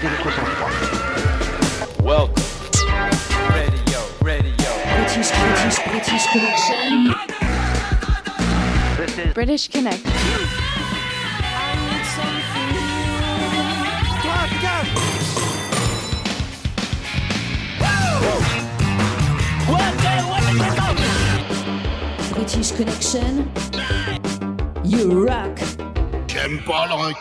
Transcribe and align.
garder 0.00 0.16
votre. 0.22 0.40
Welcome. 2.02 2.42
Radio, 3.48 4.00
radio. 4.22 4.70
British, 4.96 5.30
British, 5.30 5.78
British 5.84 6.26
Connection. 6.32 7.14
This 8.96 9.18
is 9.18 9.34
British 9.34 9.68
Connect. 9.68 10.02
British 22.32 22.72
Connection. 22.72 23.50
You 24.84 25.26
rock. 25.26 25.58
J'aime 26.26 26.60
pas 26.64 26.86
le 26.86 26.94
rock. 26.94 27.16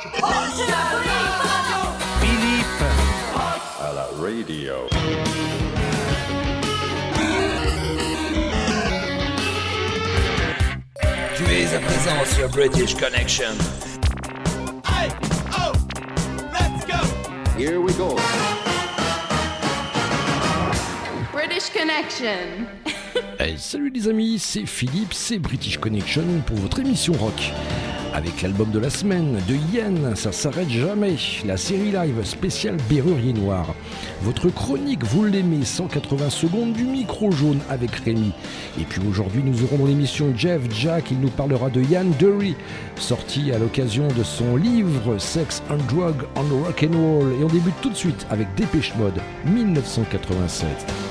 À 3.89 3.93
la 3.93 4.03
radio. 4.21 4.73
Tu 11.35 11.43
es 11.43 11.73
à 11.73 11.79
présent 11.79 12.35
sur 12.35 12.49
British 12.49 12.93
Connection. 12.93 13.55
Here 17.57 17.81
we 17.81 17.93
go. 17.95 18.15
British 21.31 21.71
Connection. 21.71 22.67
Hey, 23.39 23.57
salut 23.57 23.89
les 23.89 24.07
amis, 24.07 24.37
c'est 24.37 24.67
Philippe, 24.67 25.13
c'est 25.13 25.39
British 25.39 25.79
Connection 25.79 26.23
pour 26.45 26.57
votre 26.57 26.79
émission 26.79 27.13
rock. 27.13 27.51
Avec 28.19 28.41
l'album 28.41 28.69
de 28.69 28.79
la 28.79 28.89
semaine 28.89 29.39
de 29.47 29.55
Yen, 29.73 30.13
ça 30.13 30.33
s'arrête 30.33 30.69
jamais. 30.69 31.15
La 31.45 31.55
série 31.55 31.93
live 31.93 32.25
spéciale 32.25 32.75
Berrurier 32.89 33.31
Noir. 33.31 33.73
Votre 34.23 34.49
chronique, 34.49 35.05
vous 35.05 35.23
l'aimez, 35.23 35.63
180 35.63 36.29
secondes 36.29 36.73
du 36.73 36.83
micro 36.83 37.31
jaune 37.31 37.61
avec 37.69 37.91
Rémi. 37.95 38.33
Et 38.77 38.83
puis 38.83 38.99
aujourd'hui, 39.09 39.41
nous 39.41 39.63
aurons 39.63 39.77
dans 39.77 39.85
l'émission 39.85 40.33
Jeff 40.35 40.59
Jack, 40.69 41.11
il 41.11 41.21
nous 41.21 41.29
parlera 41.29 41.69
de 41.69 41.81
Yann 41.81 42.11
Dury, 42.19 42.57
sorti 42.97 43.53
à 43.53 43.57
l'occasion 43.57 44.09
de 44.09 44.23
son 44.23 44.57
livre 44.57 45.17
Sex 45.17 45.63
and 45.69 45.77
Drug 45.87 46.15
on 46.35 46.63
Rock 46.65 46.85
and 46.91 46.97
Roll. 46.97 47.31
Et 47.39 47.43
on 47.45 47.47
débute 47.47 47.79
tout 47.81 47.89
de 47.89 47.95
suite 47.95 48.27
avec 48.29 48.53
Dépêche 48.55 48.93
Mode 48.97 49.21
1987. 49.45 51.08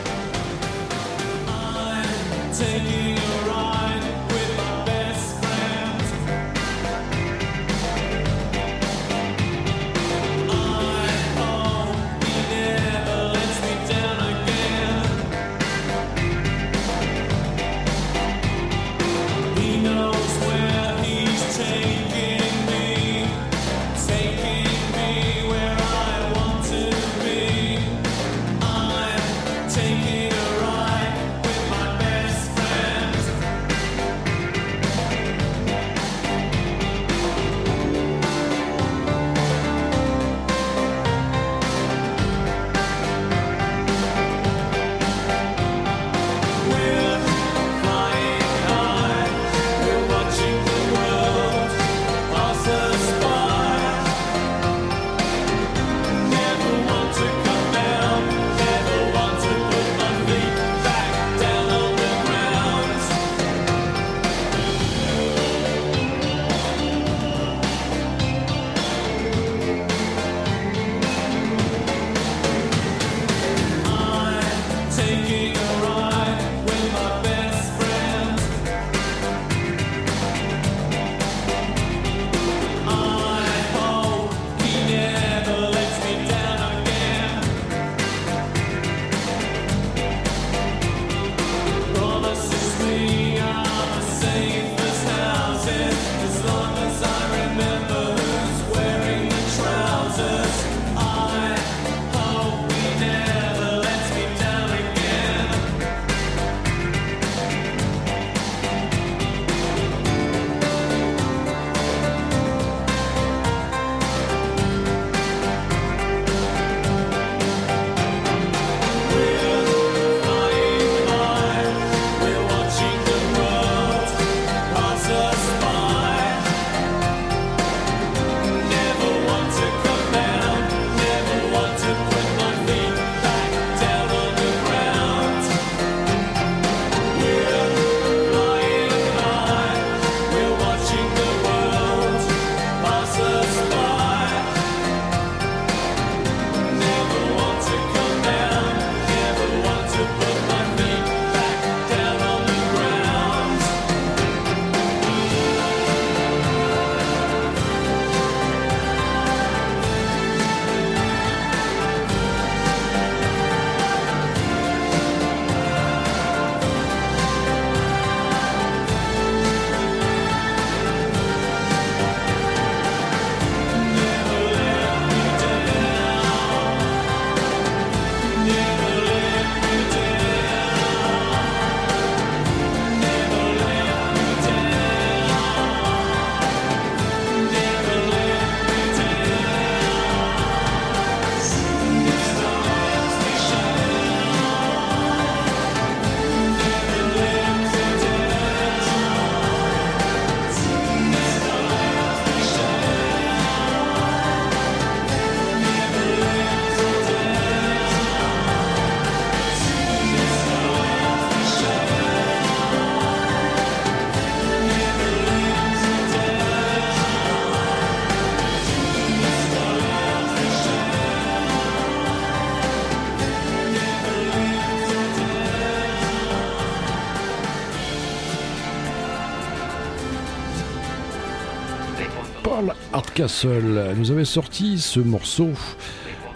Hardcastle 233.19 233.97
nous 233.97 234.13
avait 234.13 234.25
sorti 234.25 234.79
ce 234.79 235.01
morceau 235.01 235.51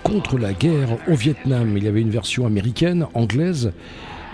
contre 0.02 0.37
la 0.37 0.52
guerre 0.52 0.99
au 1.06 1.14
Vietnam. 1.14 1.76
Il 1.76 1.84
y 1.84 1.88
avait 1.88 2.00
une 2.00 2.11
version 2.11 2.44
américaine, 2.44 3.06
anglaise, 3.14 3.73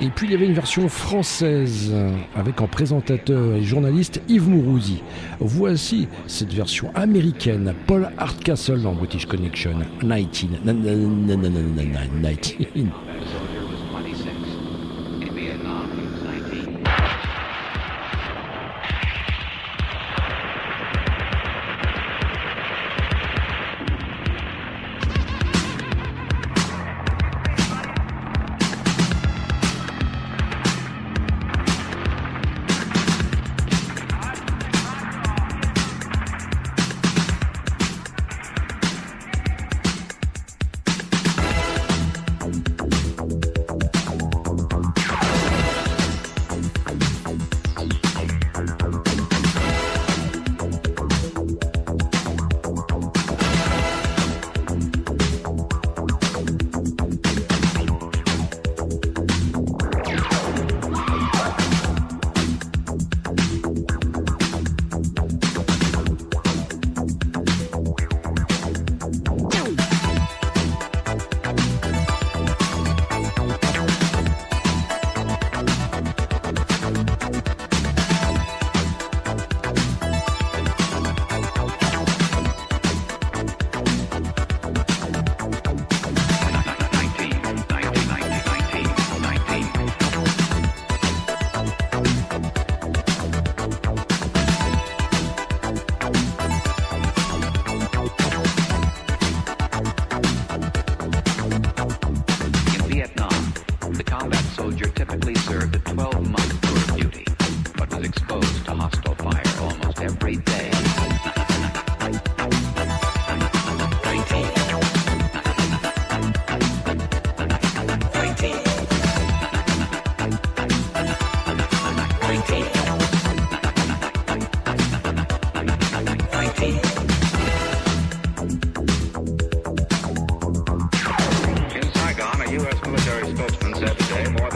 et 0.01 0.09
puis 0.09 0.29
il 0.29 0.33
y 0.33 0.35
avait 0.35 0.47
une 0.47 0.55
version 0.55 0.89
française 0.89 1.93
avec 2.35 2.63
en 2.63 2.67
présentateur 2.67 3.55
et 3.55 3.63
journaliste 3.63 4.23
Yves 4.31 4.49
Mourouzi. 4.49 5.03
Voici 5.41 6.09
cette 6.27 6.55
version 6.55 6.91
américaine, 6.95 7.75
Paul 7.87 8.09
Hardcastle 8.17 8.81
dans 8.81 8.95
British 8.95 9.27
Connection, 9.27 9.75
19. 10.01 10.57
19. 12.75 13.08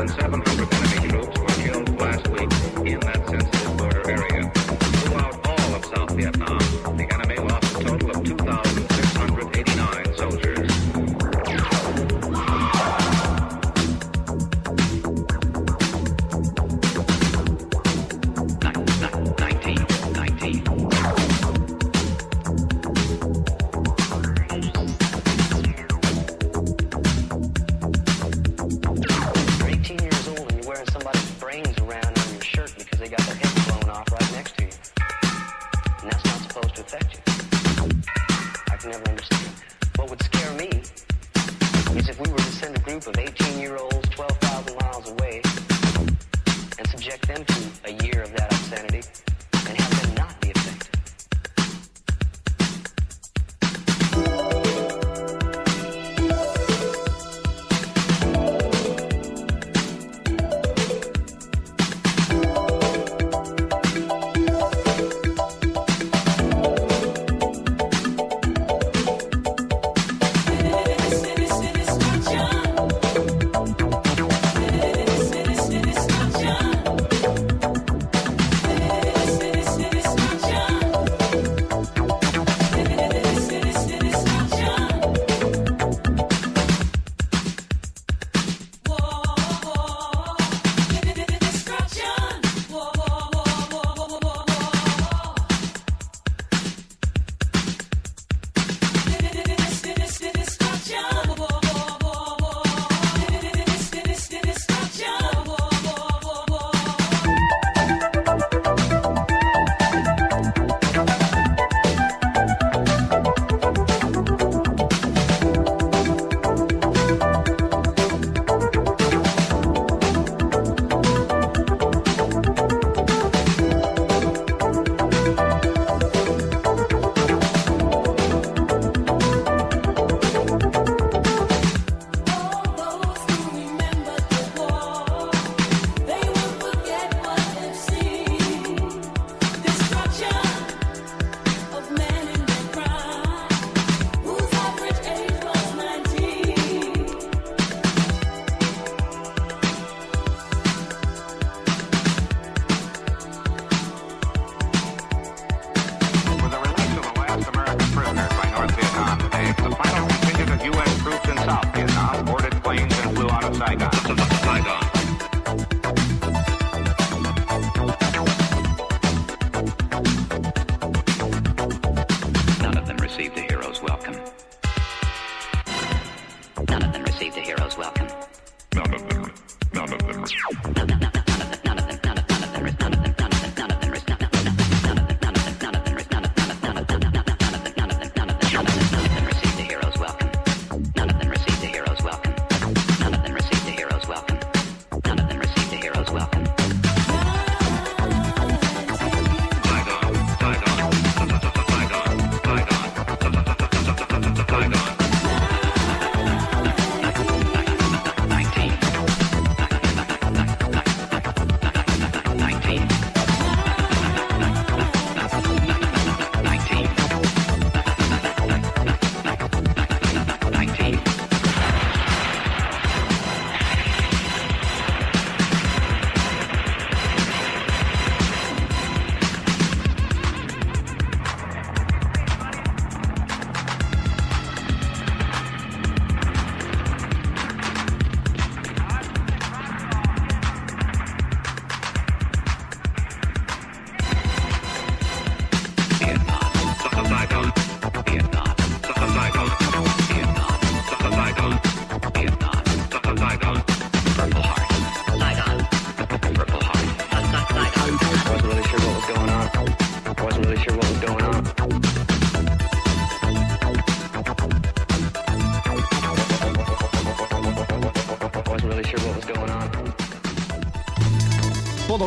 Supposed 0.08 0.44
to 0.44 0.51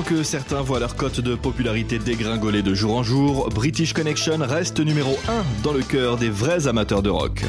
que 0.05 0.23
certains 0.23 0.61
voient 0.61 0.79
leur 0.79 0.95
cote 0.95 1.19
de 1.19 1.35
popularité 1.35 1.97
dégringoler 1.97 2.61
de 2.61 2.73
jour 2.73 2.95
en 2.95 3.03
jour, 3.03 3.49
British 3.49 3.93
Connection 3.93 4.37
reste 4.39 4.79
numéro 4.79 5.17
1 5.27 5.63
dans 5.63 5.73
le 5.73 5.81
cœur 5.81 6.17
des 6.17 6.29
vrais 6.29 6.67
amateurs 6.67 7.01
de 7.01 7.09
rock. 7.09 7.43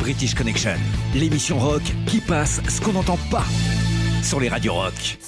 British 0.00 0.34
Connection, 0.34 0.76
l'émission 1.14 1.58
rock 1.58 1.82
qui 2.06 2.20
passe 2.20 2.60
ce 2.68 2.80
qu'on 2.80 2.92
n'entend 2.92 3.18
pas 3.30 3.44
sur 4.22 4.38
les 4.38 4.48
radios 4.48 4.74
rock. 4.74 5.18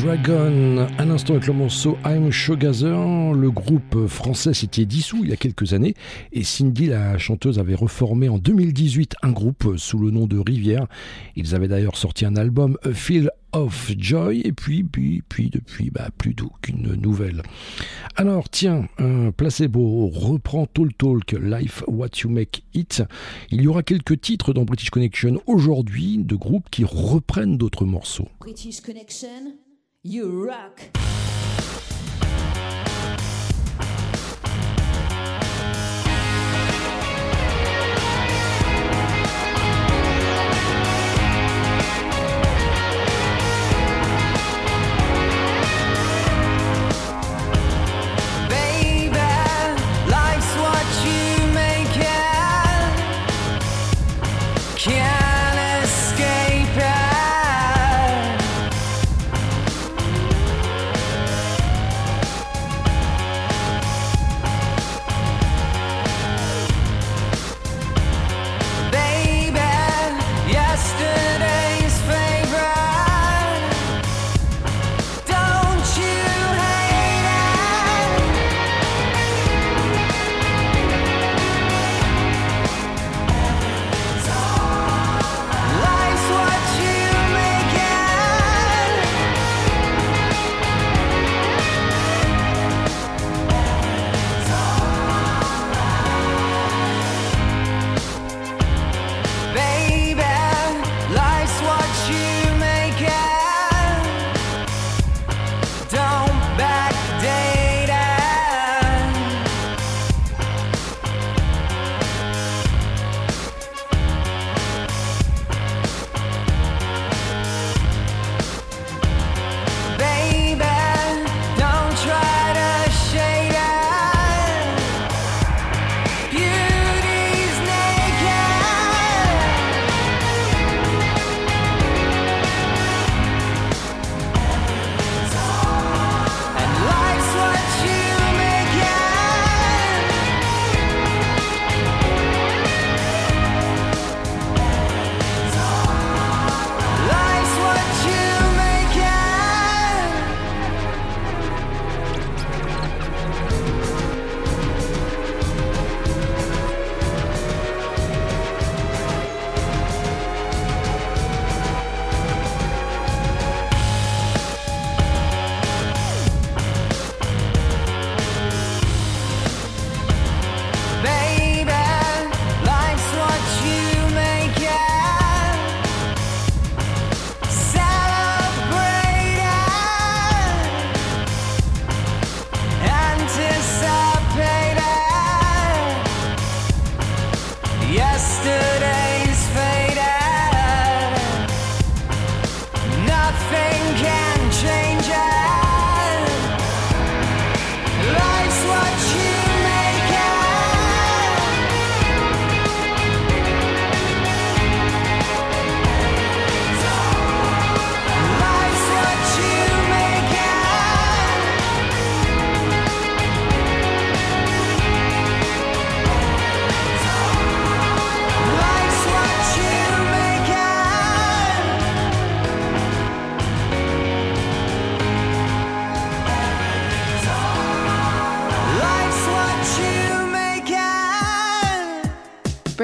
Dragon, 0.00 0.86
à 0.98 1.04
l'instant 1.04 1.34
avec 1.34 1.46
le 1.46 1.52
morceau 1.52 1.96
I'm 2.04 2.30
Shogazer, 2.30 3.32
le 3.34 3.50
groupe 3.50 4.06
français 4.06 4.54
s'était 4.54 4.84
dissous 4.84 5.20
il 5.22 5.30
y 5.30 5.32
a 5.32 5.36
quelques 5.36 5.74
années 5.74 5.94
et 6.32 6.44
Cindy, 6.44 6.86
la 6.86 7.18
chanteuse, 7.18 7.58
avait 7.58 7.74
reformé 7.74 8.28
en 8.28 8.38
2018 8.38 9.16
un 9.22 9.32
groupe 9.32 9.74
sous 9.76 9.98
le 9.98 10.10
nom 10.10 10.26
de 10.26 10.38
Rivière. 10.38 10.86
Ils 11.36 11.54
avaient 11.54 11.68
d'ailleurs 11.68 11.96
sorti 11.96 12.24
un 12.24 12.36
album, 12.36 12.78
A 12.84 12.92
Feel 12.92 13.30
of 13.52 13.92
Joy, 13.98 14.40
et 14.44 14.52
puis, 14.52 14.82
puis, 14.82 15.22
puis, 15.28 15.50
depuis, 15.50 15.90
bah, 15.90 16.08
plus 16.16 16.34
qu'une 16.62 16.94
nouvelle. 16.94 17.42
Alors, 18.16 18.48
tiens, 18.48 18.88
un 18.98 19.30
placebo 19.30 20.08
reprend 20.08 20.66
Talk 20.66 20.96
Talk, 20.96 21.32
Life 21.32 21.84
What 21.86 22.08
You 22.22 22.30
Make 22.30 22.64
It. 22.74 23.02
Il 23.50 23.60
y 23.60 23.68
aura 23.68 23.82
quelques 23.82 24.20
titres 24.20 24.52
dans 24.52 24.64
British 24.64 24.90
Connection 24.90 25.40
aujourd'hui 25.46 26.18
de 26.18 26.34
groupes 26.34 26.70
qui 26.70 26.84
reprennent 26.84 27.58
d'autres 27.58 27.84
morceaux. 27.84 28.28
British 28.40 28.80
Connection. 28.80 29.52
You 30.04 30.44
rock! 30.44 30.80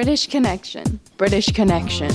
British 0.01 0.29
Connection. 0.29 0.85
British 1.19 1.53
Connection. 1.53 2.07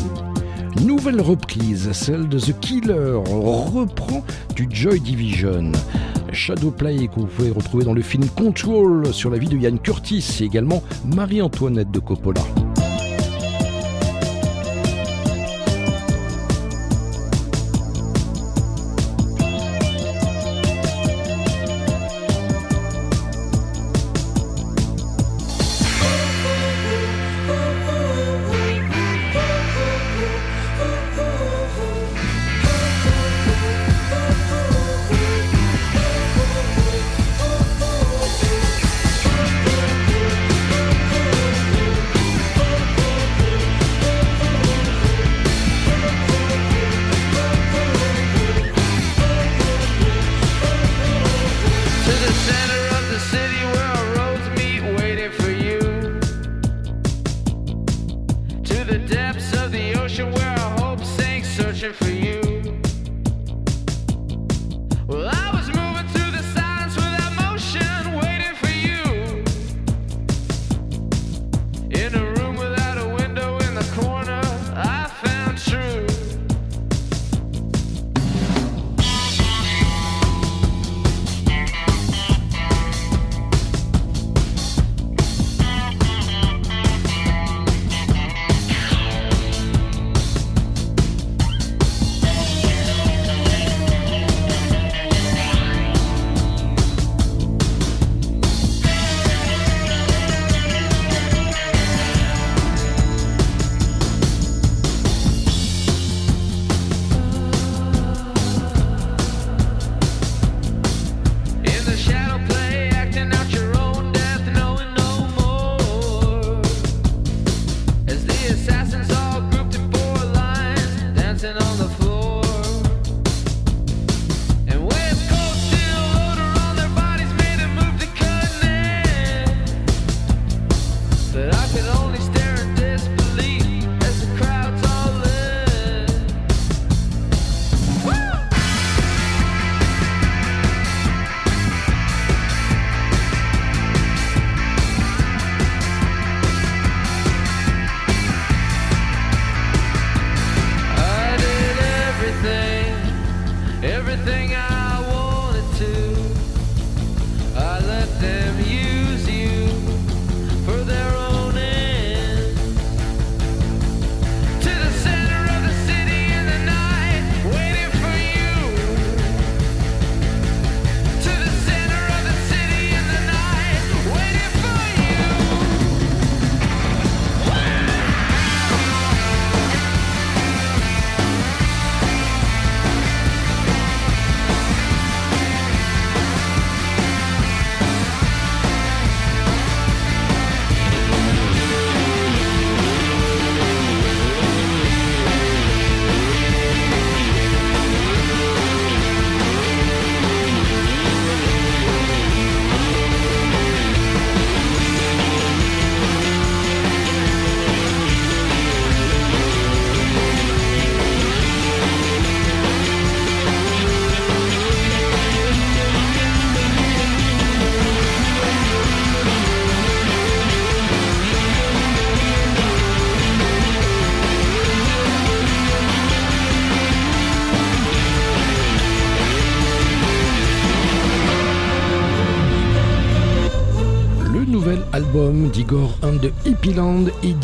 Nouvelle 0.85 1.19
reprise, 1.19 1.91
celle 1.91 2.29
de 2.29 2.39
The 2.39 2.57
Killer, 2.61 3.19
reprend 3.25 4.23
du 4.55 4.69
Joy 4.71 5.01
Division. 5.01 5.73
Shadowplay 6.31 7.09
que 7.09 7.19
vous 7.19 7.25
pouvez 7.25 7.51
retrouver 7.51 7.83
dans 7.83 7.93
le 7.93 8.01
film 8.01 8.25
Control 8.37 9.13
sur 9.13 9.29
la 9.29 9.37
vie 9.37 9.49
de 9.49 9.57
Ian 9.57 9.75
Curtis 9.75 10.25
et 10.39 10.45
également 10.45 10.81
Marie-Antoinette 11.13 11.91
de 11.91 11.99
Coppola. 11.99 12.39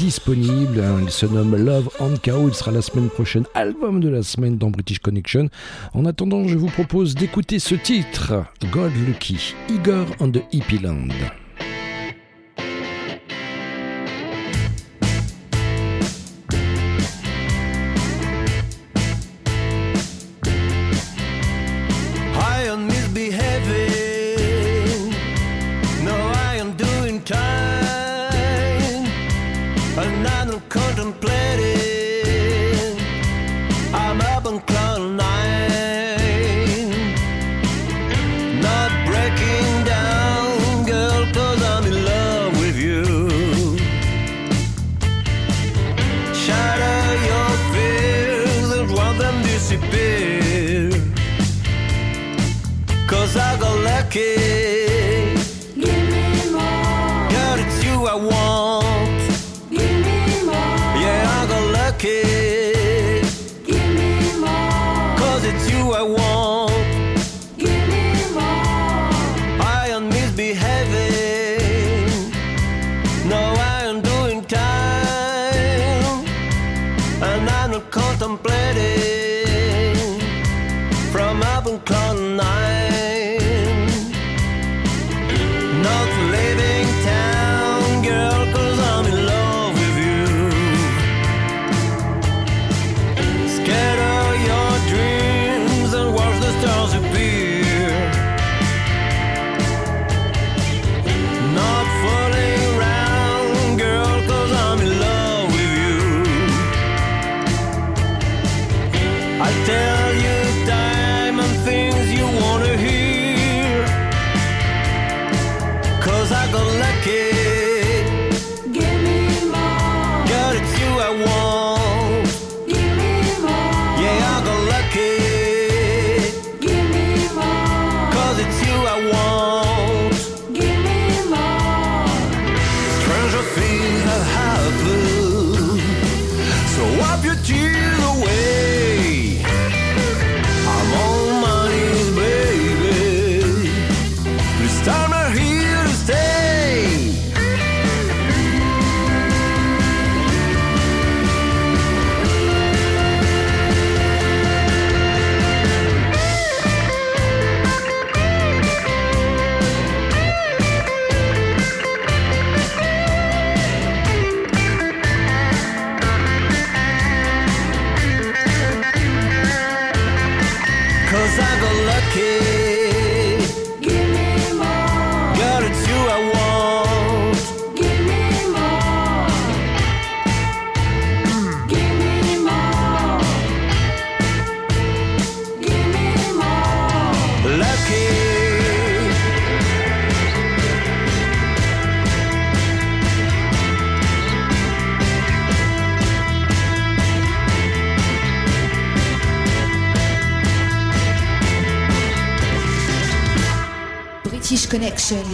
Hein, 0.09 1.01
il 1.03 1.11
se 1.11 1.27
nomme 1.27 1.55
Love 1.55 1.87
on 1.99 2.15
KO. 2.17 2.47
Il 2.47 2.55
sera 2.55 2.71
la 2.71 2.81
semaine 2.81 3.09
prochaine, 3.09 3.45
album 3.53 3.99
de 3.99 4.09
la 4.09 4.23
semaine 4.23 4.57
dans 4.57 4.71
British 4.71 4.97
Connection. 4.97 5.49
En 5.93 6.03
attendant, 6.05 6.47
je 6.47 6.57
vous 6.57 6.69
propose 6.69 7.13
d'écouter 7.13 7.59
ce 7.59 7.75
titre, 7.75 8.33
God 8.71 8.91
Lucky, 9.05 9.53
Igor 9.69 10.07
on 10.19 10.31
the 10.31 10.41
Hippie 10.51 10.79
Land. 10.79 11.09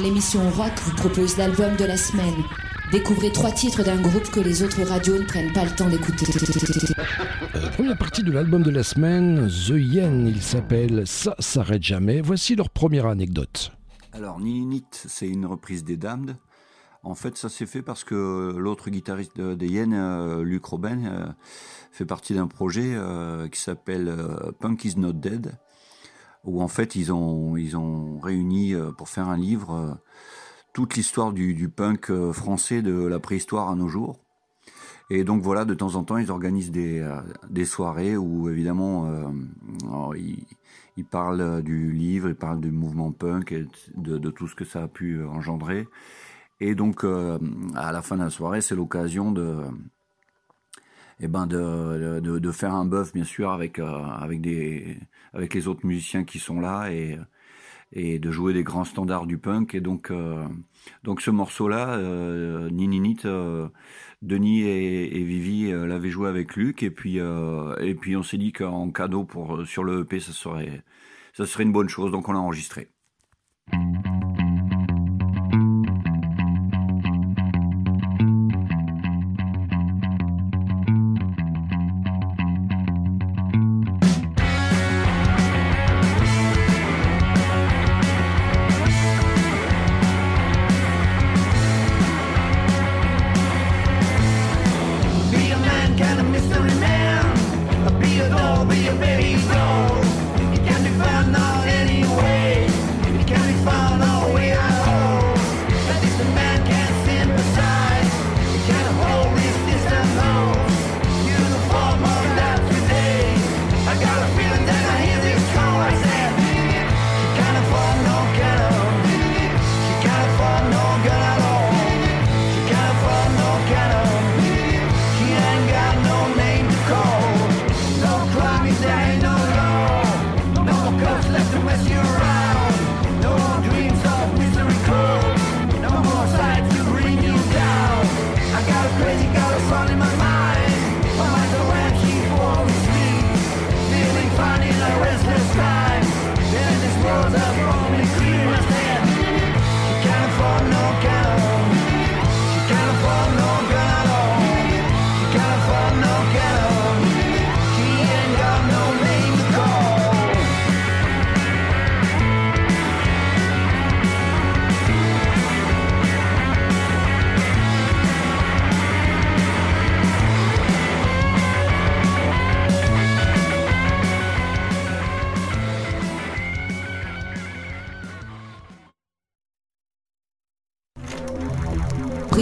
L'émission 0.02 0.50
rock, 0.52 0.72
vous 0.86 0.96
propose 0.96 1.38
l'album 1.38 1.76
de 1.76 1.84
la 1.84 1.98
semaine. 1.98 2.34
Découvrez 2.94 3.30
trois 3.34 3.52
titres 3.52 3.84
d'un 3.84 4.00
groupe 4.02 4.30
que 4.32 4.40
les 4.40 4.64
autres 4.64 4.82
radios 4.84 5.18
ne 5.20 5.26
prennent 5.26 5.52
pas 5.52 5.66
le 5.66 5.72
temps 5.72 5.90
d'écouter. 5.90 6.26
Euh, 7.56 7.70
première 7.72 7.98
partie 7.98 8.24
de 8.24 8.32
l'album 8.32 8.64
de 8.64 8.72
la 8.72 8.84
semaine, 8.84 9.50
The 9.50 9.72
Yen, 9.76 10.28
il 10.28 10.42
s'appelle 10.42 11.06
Ça 11.06 11.36
s'arrête 11.40 11.84
jamais. 11.84 12.22
Voici 12.22 12.56
leur 12.56 12.70
première 12.70 13.06
anecdote. 13.08 13.74
Alors, 14.14 14.40
Nininit, 14.40 14.86
c'est 14.94 15.28
une 15.28 15.46
reprise 15.46 15.84
des 15.84 15.98
Damned. 15.98 16.38
En 17.04 17.14
fait, 17.16 17.38
ça 17.38 17.50
s'est 17.50 17.66
fait 17.66 17.82
parce 17.82 18.06
que 18.06 18.56
l'autre 18.58 18.90
guitariste 18.90 19.36
de- 19.38 19.56
des 19.56 19.68
Yen, 19.68 19.94
euh, 19.94 20.42
Luc 20.44 20.64
Robin, 20.66 21.06
euh, 21.06 21.26
fait 21.92 22.06
partie 22.06 22.34
d'un 22.34 22.48
projet 22.48 22.94
euh, 22.96 23.50
qui 23.50 23.60
s'appelle 23.60 24.08
euh, 24.08 24.52
Punk 24.60 24.86
is 24.86 24.98
not 24.98 25.14
dead, 25.14 25.58
où 26.46 26.62
en 26.62 26.68
fait 26.68 26.96
ils 26.96 27.12
ont 27.12 27.58
ils 27.58 27.76
ont 27.78 28.20
réuni 28.20 28.74
euh, 28.74 28.92
pour 28.92 29.10
faire 29.10 29.28
un 29.28 29.38
livre 29.38 29.74
euh, 29.74 29.94
toute 30.74 30.96
l'histoire 30.96 31.32
du, 31.32 31.70
punk 31.70 32.10
euh, 32.10 32.34
français 32.34 32.82
de 32.82 33.06
la 33.06 33.20
préhistoire 33.20 33.70
à 33.70 33.76
nos 33.76 33.88
jours. 33.88 34.20
Et 35.10 35.24
donc 35.24 35.42
voilà, 35.42 35.64
de 35.64 35.74
temps 35.74 35.96
en 35.96 36.04
temps, 36.04 36.18
ils 36.18 36.32
organisent 36.32 36.72
des, 36.72 37.08
des 37.50 37.64
soirées 37.64 38.18
où 38.18 38.50
évidemment 38.50 39.08
ils, 40.16 40.44
ils 40.98 41.06
parlent 41.06 41.62
du 41.62 41.92
livre, 41.92 42.28
ils 42.28 42.36
parlent 42.36 42.60
du 42.60 42.72
mouvement 42.72 43.12
punk 43.12 43.52
et 43.52 43.68
de, 43.96 44.18
tout 44.32 44.48
ce 44.48 44.56
que 44.56 44.66
ça 44.66 44.82
a 44.84 44.88
pu 44.88 45.24
engendrer. 45.24 45.88
Et 46.60 46.74
donc 46.74 47.04
à 47.06 47.92
la 47.92 48.02
fin 48.02 48.18
de 48.18 48.24
la 48.24 48.32
soirée, 48.32 48.62
c'est 48.62 48.76
l'occasion 48.76 49.32
de 49.32 49.60
eh 51.20 51.28
ben 51.28 51.46
de, 51.46 52.20
de, 52.20 52.52
faire 52.52 52.74
un 52.74 52.86
bœuf 52.86 53.14
bien 53.14 53.26
sûr 53.26 53.52
avec 53.52 53.78
avec 53.78 54.42
des 54.42 54.98
avec 55.36 55.54
les 55.54 55.68
autres 55.68 55.86
musiciens 55.86 56.24
qui 56.24 56.40
sont 56.40 56.60
là 56.60 56.90
et 57.92 58.20
de 58.20 58.32
jouer 58.32 58.54
des 58.54 58.64
grands 58.64 58.84
standards 58.84 59.26
du 59.26 59.38
punk. 59.38 59.74
Et 59.74 59.82
donc 59.82 60.12
euh, 60.12 60.46
donc 61.04 61.22
ce 61.22 61.32
morceau 61.32 61.68
là 61.68 61.96
euh, 61.96 62.70
Nininit 62.70 63.20
euh, 63.26 63.68
Denis 64.22 64.62
et, 64.62 65.18
et 65.18 65.24
Vivi 65.24 65.72
euh, 65.72 65.86
l'avaient 65.86 66.10
joué 66.10 66.30
avec 66.30 66.56
Luc. 66.56 66.84
Et 66.84 66.92
puis 66.92 67.18
et 67.18 67.96
puis 67.96 68.16
on 68.16 68.24
s'est 68.24 68.38
dit 68.38 68.52
qu'en 68.52 68.90
cadeau 68.92 69.24
pour 69.24 69.66
sur 69.66 69.84
le 69.84 70.02
EP 70.02 70.20
ça 70.20 70.34
serait 70.34 70.84
ça 71.34 71.46
serait 71.46 71.64
une 71.64 71.74
bonne 71.74 71.90
chose. 71.90 72.12
Donc 72.12 72.30
on 72.30 72.34
l'a 72.34 72.40
enregistré. 72.40 72.90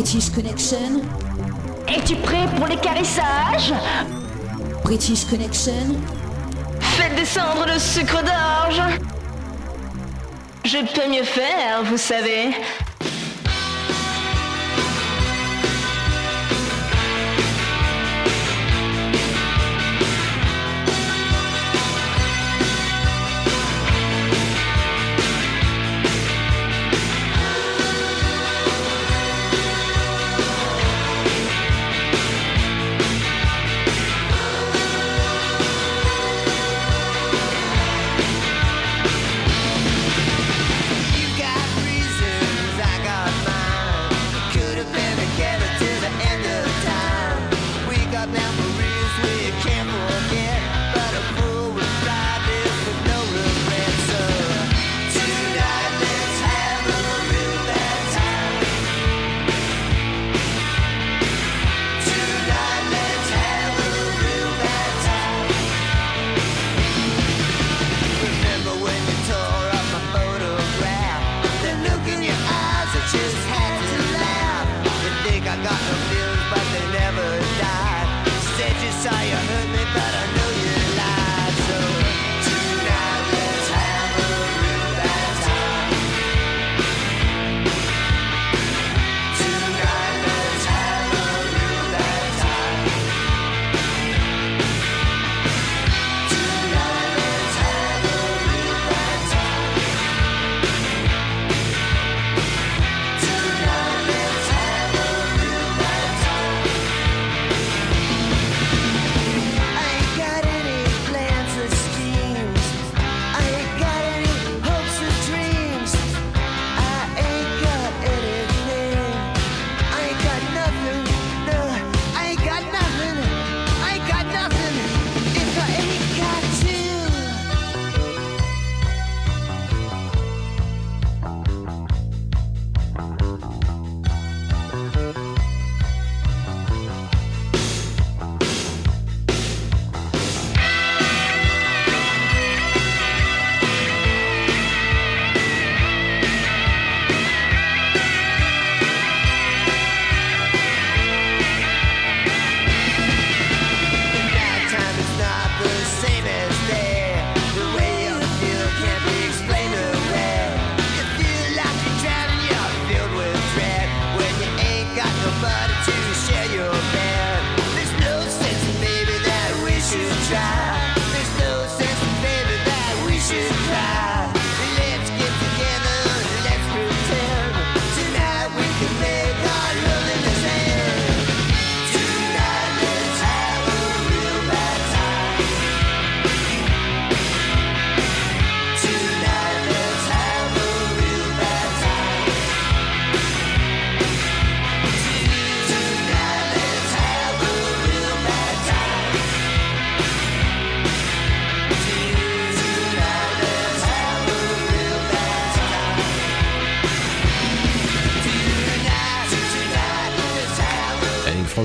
British 0.04 0.32
Connection. 0.32 1.02
Es-tu 1.88 2.18
prêt 2.18 2.46
pour 2.58 2.68
les 2.68 2.76
carissages 2.76 3.74
British 4.84 5.24
Connection. 5.24 5.96
Faites 6.82 7.16
descendre 7.16 7.66
le 7.66 7.80
sucre 7.80 8.22
d'orge. 8.22 8.82
Je 10.66 10.80
peux 10.94 11.10
mieux 11.10 11.24
faire, 11.24 11.84
vous 11.86 11.96
savez. 11.96 12.50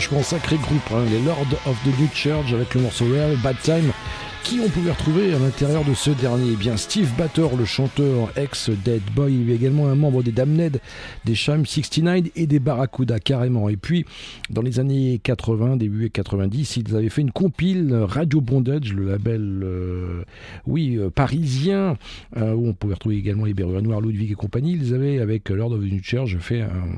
Et 0.09 0.15
franchement, 0.15 0.39
sacré 0.39 0.57
groupe, 0.57 0.81
hein, 0.93 1.05
les 1.11 1.21
Lords 1.21 1.47
of 1.67 1.77
the 1.85 2.01
New 2.01 2.09
Church 2.15 2.53
avec 2.53 2.75
le 2.75 2.81
morceau 2.81 3.05
Real 3.07 3.37
Bad 3.43 3.57
Time. 3.63 3.93
Qui 4.45 4.61
on 4.65 4.69
pouvait 4.71 4.93
retrouver 4.93 5.35
à 5.35 5.39
l'intérieur 5.39 5.85
de 5.85 5.93
ce 5.93 6.11
dernier 6.11 6.53
Eh 6.55 6.57
bien, 6.57 6.79
Steve 6.79 7.13
Batter, 7.19 7.47
le 7.59 7.67
chanteur 7.67 8.31
ex-Dead 8.35 9.03
Boy, 9.15 9.35
il 9.35 9.51
est 9.51 9.57
également 9.57 9.89
un 9.89 9.95
membre 9.95 10.23
des 10.23 10.33
Damned, 10.33 10.81
des 11.27 11.35
Sham 11.35 11.67
69 11.67 12.31
et 12.35 12.47
des 12.47 12.59
Barracuda, 12.59 13.19
carrément. 13.19 13.69
Et 13.69 13.77
puis, 13.77 14.07
dans 14.49 14.63
les 14.63 14.81
années 14.81 15.21
80, 15.23 15.77
début 15.77 16.09
90, 16.09 16.79
ils 16.79 16.97
avaient 16.97 17.11
fait 17.11 17.21
une 17.21 17.31
compile 17.31 17.95
Radio 17.95 18.41
Bondage, 18.41 18.95
le 18.95 19.11
label, 19.11 19.61
euh, 19.63 20.23
oui, 20.67 20.97
euh, 20.97 21.11
parisien, 21.11 21.99
euh, 22.39 22.55
où 22.55 22.69
on 22.69 22.73
pouvait 22.73 22.95
retrouver 22.95 23.17
également 23.19 23.45
les 23.45 23.53
Berruriers 23.53 23.83
Noirs, 23.83 24.01
Ludwig 24.01 24.33
et 24.33 24.35
compagnie. 24.35 24.79
Ils 24.81 24.95
avaient, 24.95 25.19
avec 25.19 25.51
Lord 25.51 25.73
of 25.73 25.81
the 25.81 25.93
New 25.93 26.03
Church, 26.03 26.39
fait 26.39 26.63
un, 26.63 26.89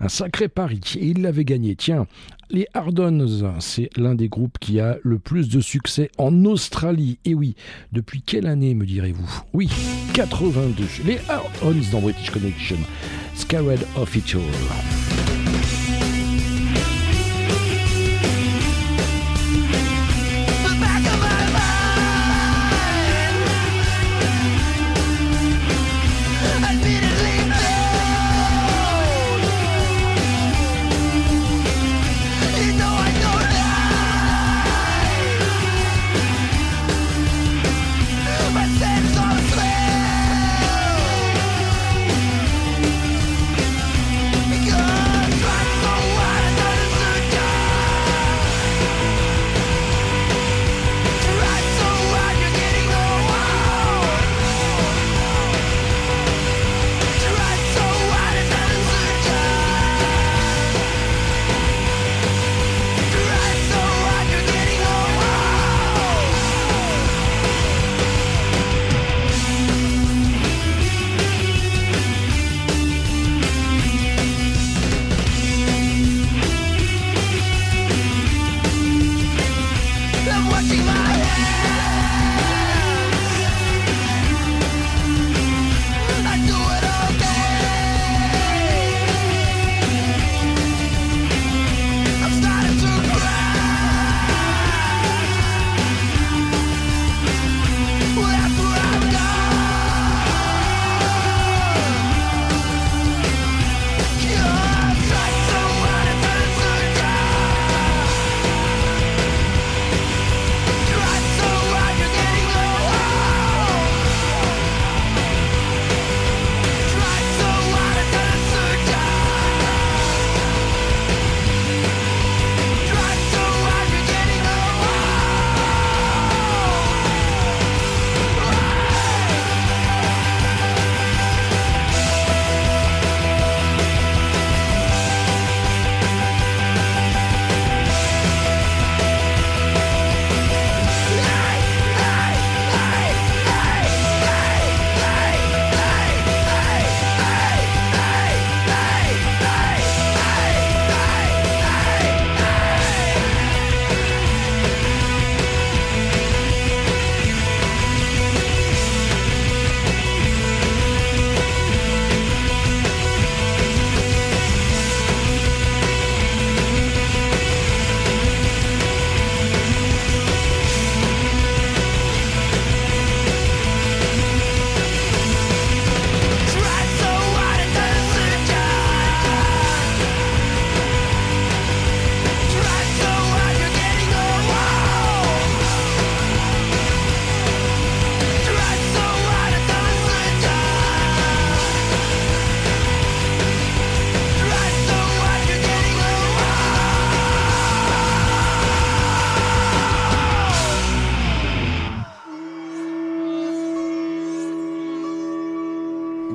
un 0.00 0.08
sacré 0.08 0.48
pari. 0.48 0.80
Et 0.98 1.06
ils 1.06 1.22
l'avaient 1.22 1.46
gagné. 1.46 1.74
Tiens, 1.74 2.06
les 2.52 2.66
Hardons, 2.74 3.26
c'est 3.60 3.88
l'un 3.96 4.14
des 4.14 4.28
groupes 4.28 4.58
qui 4.60 4.78
a 4.78 4.98
le 5.02 5.18
plus 5.18 5.48
de 5.48 5.60
succès 5.60 6.10
en 6.18 6.44
Australie. 6.44 7.18
Et 7.24 7.34
oui, 7.34 7.56
depuis 7.92 8.22
quelle 8.22 8.46
année, 8.46 8.74
me 8.74 8.84
direz-vous? 8.84 9.42
Oui, 9.54 9.70
82. 10.12 10.84
Les 11.06 11.18
Hardons 11.28 11.80
dans 11.90 12.00
British 12.00 12.30
Connection. 12.30 12.76
Scared 13.34 13.80
of 13.96 14.14
It 14.14 14.34
All. 14.34 15.21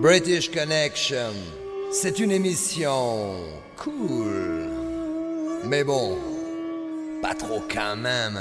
British 0.07 0.49
Connection, 0.49 1.33
c'est 1.91 2.19
une 2.19 2.31
émission 2.31 3.41
cool. 3.75 4.69
Mais 5.65 5.83
bon, 5.83 6.17
pas 7.21 7.33
trop 7.33 7.61
quand 7.69 7.97
même. 7.97 8.39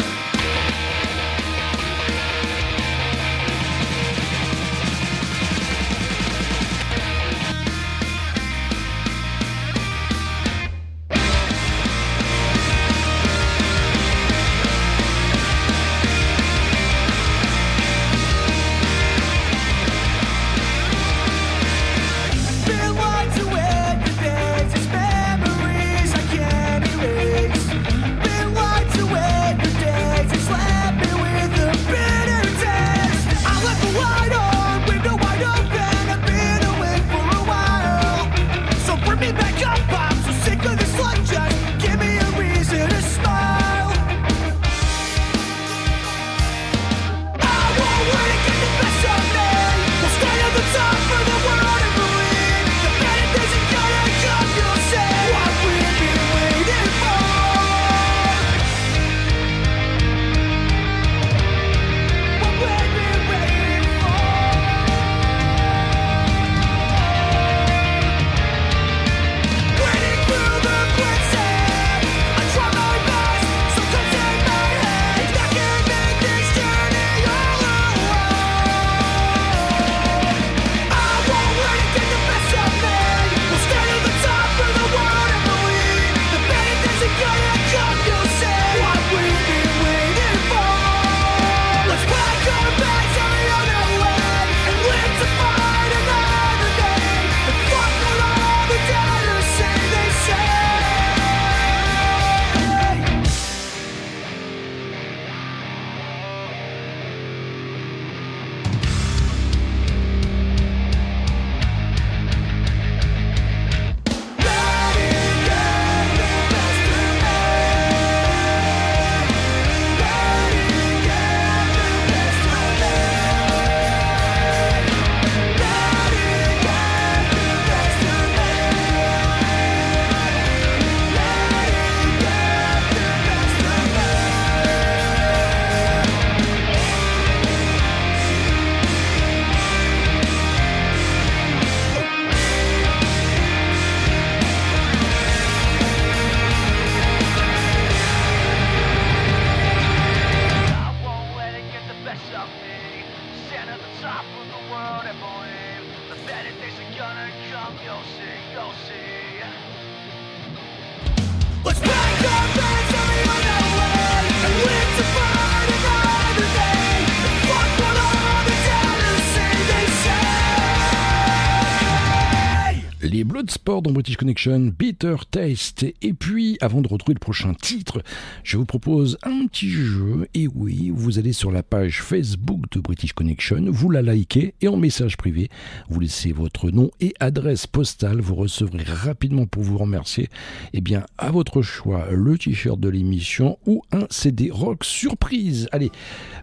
Dans 173.83 173.93
British 173.93 174.17
Connection, 174.17 174.73
Bitter 174.79 175.17
Taste. 175.31 175.85
Et 176.01 176.15
puis, 176.15 176.57
avant 176.63 176.81
de 176.81 176.89
retrouver 176.89 177.13
le 177.15 177.21
prochain 177.21 177.53
titre, 177.53 178.03
je 178.43 178.57
vous 178.57 178.65
propose 178.65 179.19
un 179.23 179.47
petit 179.47 179.69
jeu. 179.71 180.29
Et 180.33 180.49
oui, 180.49 180.91
vous 180.95 181.19
allez 181.19 181.35
sur 181.35 181.51
la 181.53 181.63
page 181.63 182.01
Facebook 182.03 182.63
de 182.73 182.81
British 182.81 183.13
Connection, 183.13 183.67
vous 183.69 183.91
la 183.91 184.01
likez 184.01 184.55
et 184.63 184.69
en 184.69 184.77
message 184.79 185.17
privé, 185.19 185.51
vous 185.91 186.01
laissez 186.01 186.33
votre 186.33 186.71
nom 186.71 186.91
et 187.01 187.13
adresse 187.21 187.67
postale. 187.67 188.21
Vous 188.21 188.35
recevrez 188.35 188.85
rapidement 188.85 189.47
pour 189.47 189.63
vous 189.63 189.77
remercier, 189.77 190.29
eh 190.73 190.81
bien, 190.81 191.05
à 191.19 191.31
votre 191.31 191.61
choix, 191.61 192.07
le 192.11 192.39
t-shirt 192.39 192.81
de 192.81 192.89
l'émission 192.89 193.59
ou 193.67 193.83
un 193.93 194.07
CD 194.09 194.51
rock 194.51 194.85
surprise. 194.85 195.69
Allez, 195.73 195.91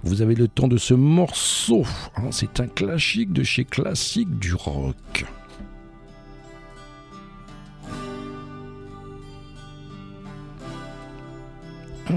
vous 0.03 0.21
avez 0.21 0.35
le 0.35 0.47
temps 0.47 0.67
de 0.67 0.77
ce 0.77 0.93
morceau. 0.93 1.83
hein, 2.15 2.29
C'est 2.31 2.59
un 2.59 2.67
classique 2.67 3.33
de 3.33 3.43
chez 3.43 3.65
Classique 3.65 4.37
du 4.37 4.53
Rock. 4.53 5.25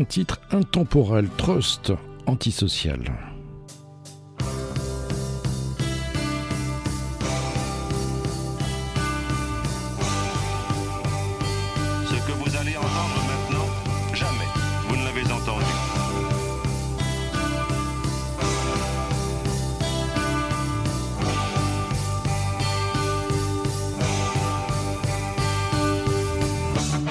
Titre 0.05 0.41
intemporel, 0.51 1.29
Trust, 1.37 1.93
antisocial. 2.27 3.01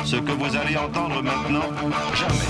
Ce 0.06 0.18
que 0.18 0.32
vous 0.32 0.56
allez 0.56 0.78
entendre 0.78 1.24
maintenant, 1.24 1.72
jamais 2.14 2.45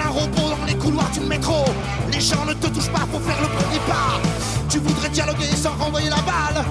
un 0.00 0.10
robot 0.10 0.56
dans 0.58 0.66
les 0.66 0.76
couloirs 0.76 1.10
du 1.10 1.20
métro. 1.20 1.64
Les 2.12 2.20
gens 2.20 2.44
ne 2.44 2.54
te 2.54 2.66
touchent 2.66 2.90
pas 2.90 3.06
pour 3.10 3.20
faire 3.22 3.40
le 3.40 3.48
premier 3.48 3.80
pas. 3.80 4.20
Tu 4.68 4.78
voudrais 4.78 5.08
dialoguer 5.08 5.54
sans 5.56 5.72
renvoyer 5.72 6.10
la 6.10 6.16
balle. 6.16 6.64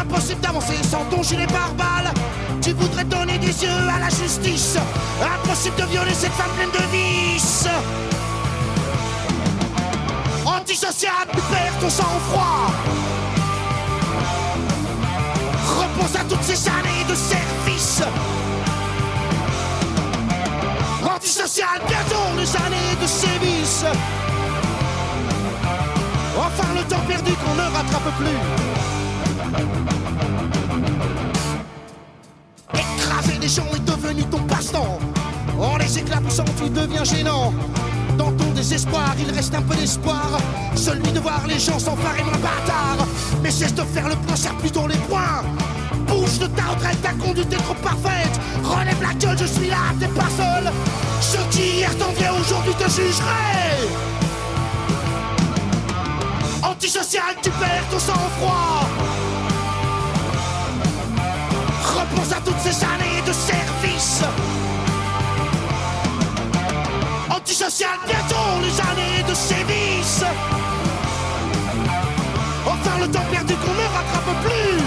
Impossible 0.00 0.40
d'avancer 0.40 0.74
sans 0.82 1.04
ton 1.04 1.22
gilet 1.22 1.46
pare-balles. 1.46 2.12
Tu 2.60 2.72
voudrais 2.72 3.04
donner 3.04 3.38
des 3.38 3.62
yeux 3.62 3.88
à 3.94 4.00
la 4.00 4.08
justice. 4.08 4.76
Impossible 5.22 5.76
de 5.76 5.84
violer 5.84 6.14
cette 6.14 6.32
femme 6.32 6.50
pleine 6.56 6.70
de 6.70 6.86
vices. 6.90 7.68
Antisocial, 10.44 11.26
tu 11.32 11.40
perds 11.52 11.78
ton 11.80 11.90
sang-froid. 11.90 12.72
Repose 15.78 16.16
à 16.16 16.24
toutes 16.24 16.42
ces 16.42 16.68
années 16.68 17.04
de 17.08 17.14
service. 17.14 17.45
Bientôt 21.46 22.36
les 22.36 22.56
années 22.56 22.96
de 23.00 23.06
sévices. 23.06 23.84
Enfin 26.36 26.74
le 26.74 26.82
temps 26.82 27.00
perdu 27.06 27.30
qu'on 27.34 27.54
ne 27.54 27.60
rattrape 27.60 28.10
plus. 28.18 28.40
Écraser 32.74 33.38
les 33.40 33.48
gens 33.48 33.62
est 33.76 33.84
devenu 33.84 34.24
ton 34.24 34.40
passe-temps. 34.40 34.98
En 35.60 35.76
les 35.76 35.98
éclaboussant, 36.00 36.44
tu 36.60 36.68
deviens 36.68 37.04
gênant. 37.04 37.54
Dans 38.18 38.32
ton 38.32 38.50
désespoir, 38.50 39.14
il 39.16 39.32
reste 39.32 39.54
un 39.54 39.62
peu 39.62 39.76
d'espoir. 39.76 40.26
Celui 40.74 41.12
de 41.12 41.20
voir 41.20 41.46
les 41.46 41.60
gens 41.60 41.78
s'emparer 41.78 42.24
moins 42.24 42.38
bâtard. 42.38 43.06
Mais 43.40 43.52
cesse 43.52 43.74
de 43.74 43.82
faire 43.82 44.08
le 44.08 44.16
point, 44.16 44.34
serre 44.34 44.56
plutôt 44.56 44.88
les 44.88 44.98
points. 45.08 45.44
Bouge 46.08 46.40
de 46.40 46.48
ta 46.48 46.64
retraite, 46.64 47.00
ta 47.02 47.12
conduite 47.12 47.52
est 47.52 47.62
trop 47.62 47.74
parfaite. 47.74 48.40
Relève 48.64 49.00
la 49.00 49.14
gueule, 49.14 49.38
je 49.38 49.46
suis 49.46 49.68
là, 49.68 49.94
t'es 50.00 50.08
pas 50.08 50.28
seul. 50.36 50.72
Ceux 51.20 51.44
qui 51.50 51.78
hier 51.78 51.96
t'enviaient 51.98 52.30
aujourd'hui 52.30 52.74
te 52.74 52.88
jugeraient. 52.90 53.88
Antisocial, 56.62 57.34
tu 57.42 57.50
perds 57.50 57.88
ton 57.90 57.98
sang-froid. 57.98 58.86
Repense 61.82 62.32
à 62.32 62.40
toutes 62.44 62.60
ces 62.60 62.84
années 62.84 63.22
de 63.26 63.32
service. 63.32 64.22
Antisocial, 67.30 67.98
bientôt 68.06 68.60
les 68.62 68.80
années 68.80 69.22
de 69.28 69.34
sévices. 69.34 70.24
Enfin 72.66 72.98
le 73.00 73.08
temps 73.10 73.26
perdu 73.30 73.54
qu'on 73.54 73.74
ne 73.74 73.86
rattrape 73.96 74.42
plus. 74.44 74.85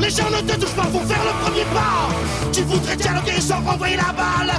Les 0.00 0.10
gens 0.10 0.28
ne 0.30 0.40
te 0.40 0.60
touchent 0.60 0.74
pas 0.74 0.86
pour 0.86 1.02
faire 1.04 1.22
le 1.24 1.44
premier 1.44 1.64
pas. 1.72 2.08
Tu 2.52 2.62
voudrais 2.62 2.96
dialoguer 2.96 3.40
sans 3.40 3.60
renvoyer 3.60 3.96
la 3.96 4.12
balle. 4.12 4.52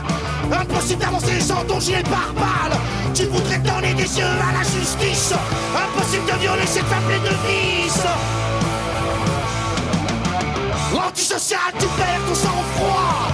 Impossible 0.51 1.01
d'avancer 1.01 1.39
sans 1.39 1.63
ton 1.65 1.79
gilet 1.79 2.03
pare-balles. 2.03 2.77
Tu 3.13 3.25
voudrais 3.25 3.59
donner 3.59 3.93
des 3.93 4.17
yeux 4.17 4.25
à 4.25 4.53
la 4.57 4.63
justice. 4.63 5.33
Impossible 5.75 6.25
de 6.25 6.39
violer 6.39 6.65
cette 6.65 6.85
femme 6.85 7.03
de 7.07 7.35
vices. 7.47 8.07
Antisocial, 10.95 11.71
tu 11.79 11.85
perds 11.85 12.21
ton 12.27 12.35
sang-froid. 12.35 13.27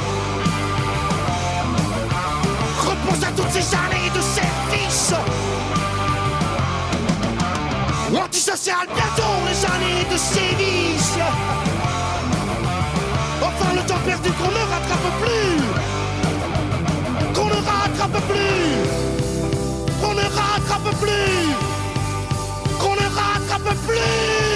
Repense 2.79 3.23
à 3.23 3.31
toutes 3.35 3.51
ces 3.51 3.75
années 3.75 4.09
de 4.13 4.21
service. 4.21 5.13
Antisocial, 8.13 8.87
bientôt 8.87 9.33
les 9.47 9.65
années 9.65 10.05
de 10.11 10.17
sévices. 10.17 11.00
Qu'on 13.81 14.51
ne 14.51 14.63
rattrape 14.71 15.09
plus. 15.21 15.57
Qu'on 17.33 17.45
ne 17.45 17.53
rattrape 17.53 18.21
plus. 18.27 18.61
Qu'on 20.01 20.13
ne 20.13 20.21
rattrape 20.21 20.95
plus. 21.01 21.55
Qu'on 22.79 22.95
ne 22.95 23.07
rattrape 23.15 23.75
plus. 23.87 24.50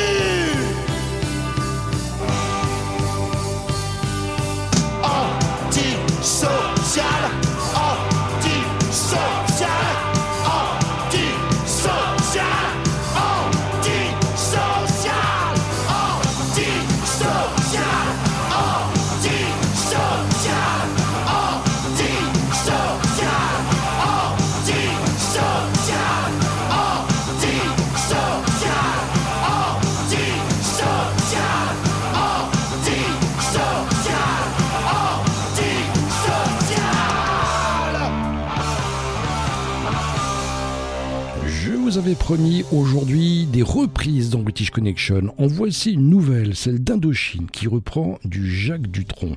aujourd'hui 42.71 43.45
des 43.45 43.61
reprises 43.61 44.31
dans 44.31 44.39
British 44.39 44.71
Connection. 44.71 45.33
En 45.37 45.45
voici 45.45 45.91
une 45.93 46.09
nouvelle, 46.09 46.55
celle 46.55 46.83
d'Indochine, 46.83 47.47
qui 47.51 47.67
reprend 47.67 48.17
du 48.25 48.49
Jacques 48.49 48.89
Dutronc, 48.89 49.35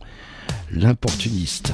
l'importuniste. 0.70 1.72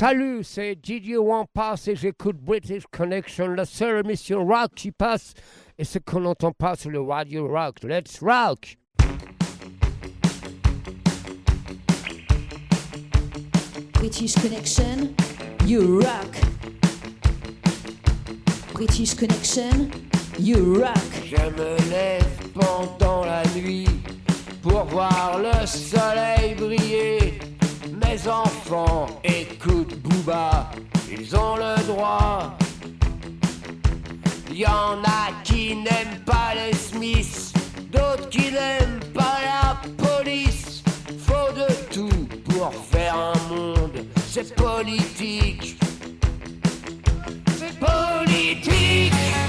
Salut, 0.00 0.44
c'est 0.44 0.76
Didier 0.76 1.18
Wampas 1.18 1.86
et 1.86 1.94
j'écoute 1.94 2.38
British 2.38 2.84
Connection, 2.90 3.48
la 3.48 3.66
seule 3.66 4.02
émission 4.02 4.46
rock 4.46 4.70
qui 4.74 4.92
passe 4.92 5.34
et 5.76 5.84
ce 5.84 5.98
qu'on 5.98 6.20
n'entend 6.20 6.52
pas 6.52 6.74
sur 6.74 6.88
le 6.88 7.02
Radio 7.02 7.46
Rock. 7.46 7.82
Let's 7.82 8.18
rock! 8.22 8.78
British 13.92 14.36
Connection, 14.36 15.14
you 15.66 16.00
rock. 16.00 16.34
British 18.72 19.14
Connection, 19.14 19.90
you 20.38 20.80
rock. 20.80 20.96
Je 21.26 21.36
me 21.36 21.90
lève 21.90 22.48
pendant 22.54 23.26
la 23.26 23.42
nuit 23.54 23.86
pour 24.62 24.82
voir 24.84 25.38
le 25.42 25.66
soleil 25.66 26.54
briller 26.54 27.49
les 28.12 28.26
enfants 28.26 29.06
écoutent 29.22 29.94
Booba, 30.00 30.68
ils 31.08 31.36
ont 31.36 31.54
le 31.54 31.80
droit. 31.86 32.56
Y 34.52 34.66
en 34.66 35.00
a 35.04 35.30
qui 35.44 35.76
n'aiment 35.76 36.24
pas 36.26 36.54
les 36.56 36.76
Smiths, 36.76 37.52
d'autres 37.92 38.28
qui 38.28 38.50
n'aiment 38.50 38.98
pas 39.14 39.38
la 39.44 39.80
police. 39.96 40.82
Faut 41.20 41.52
de 41.54 41.72
tout 41.92 42.28
pour 42.48 42.74
faire 42.74 43.14
un 43.14 43.54
monde, 43.54 44.04
c'est 44.26 44.56
politique. 44.56 45.78
C'est 47.58 47.78
politique. 47.78 49.39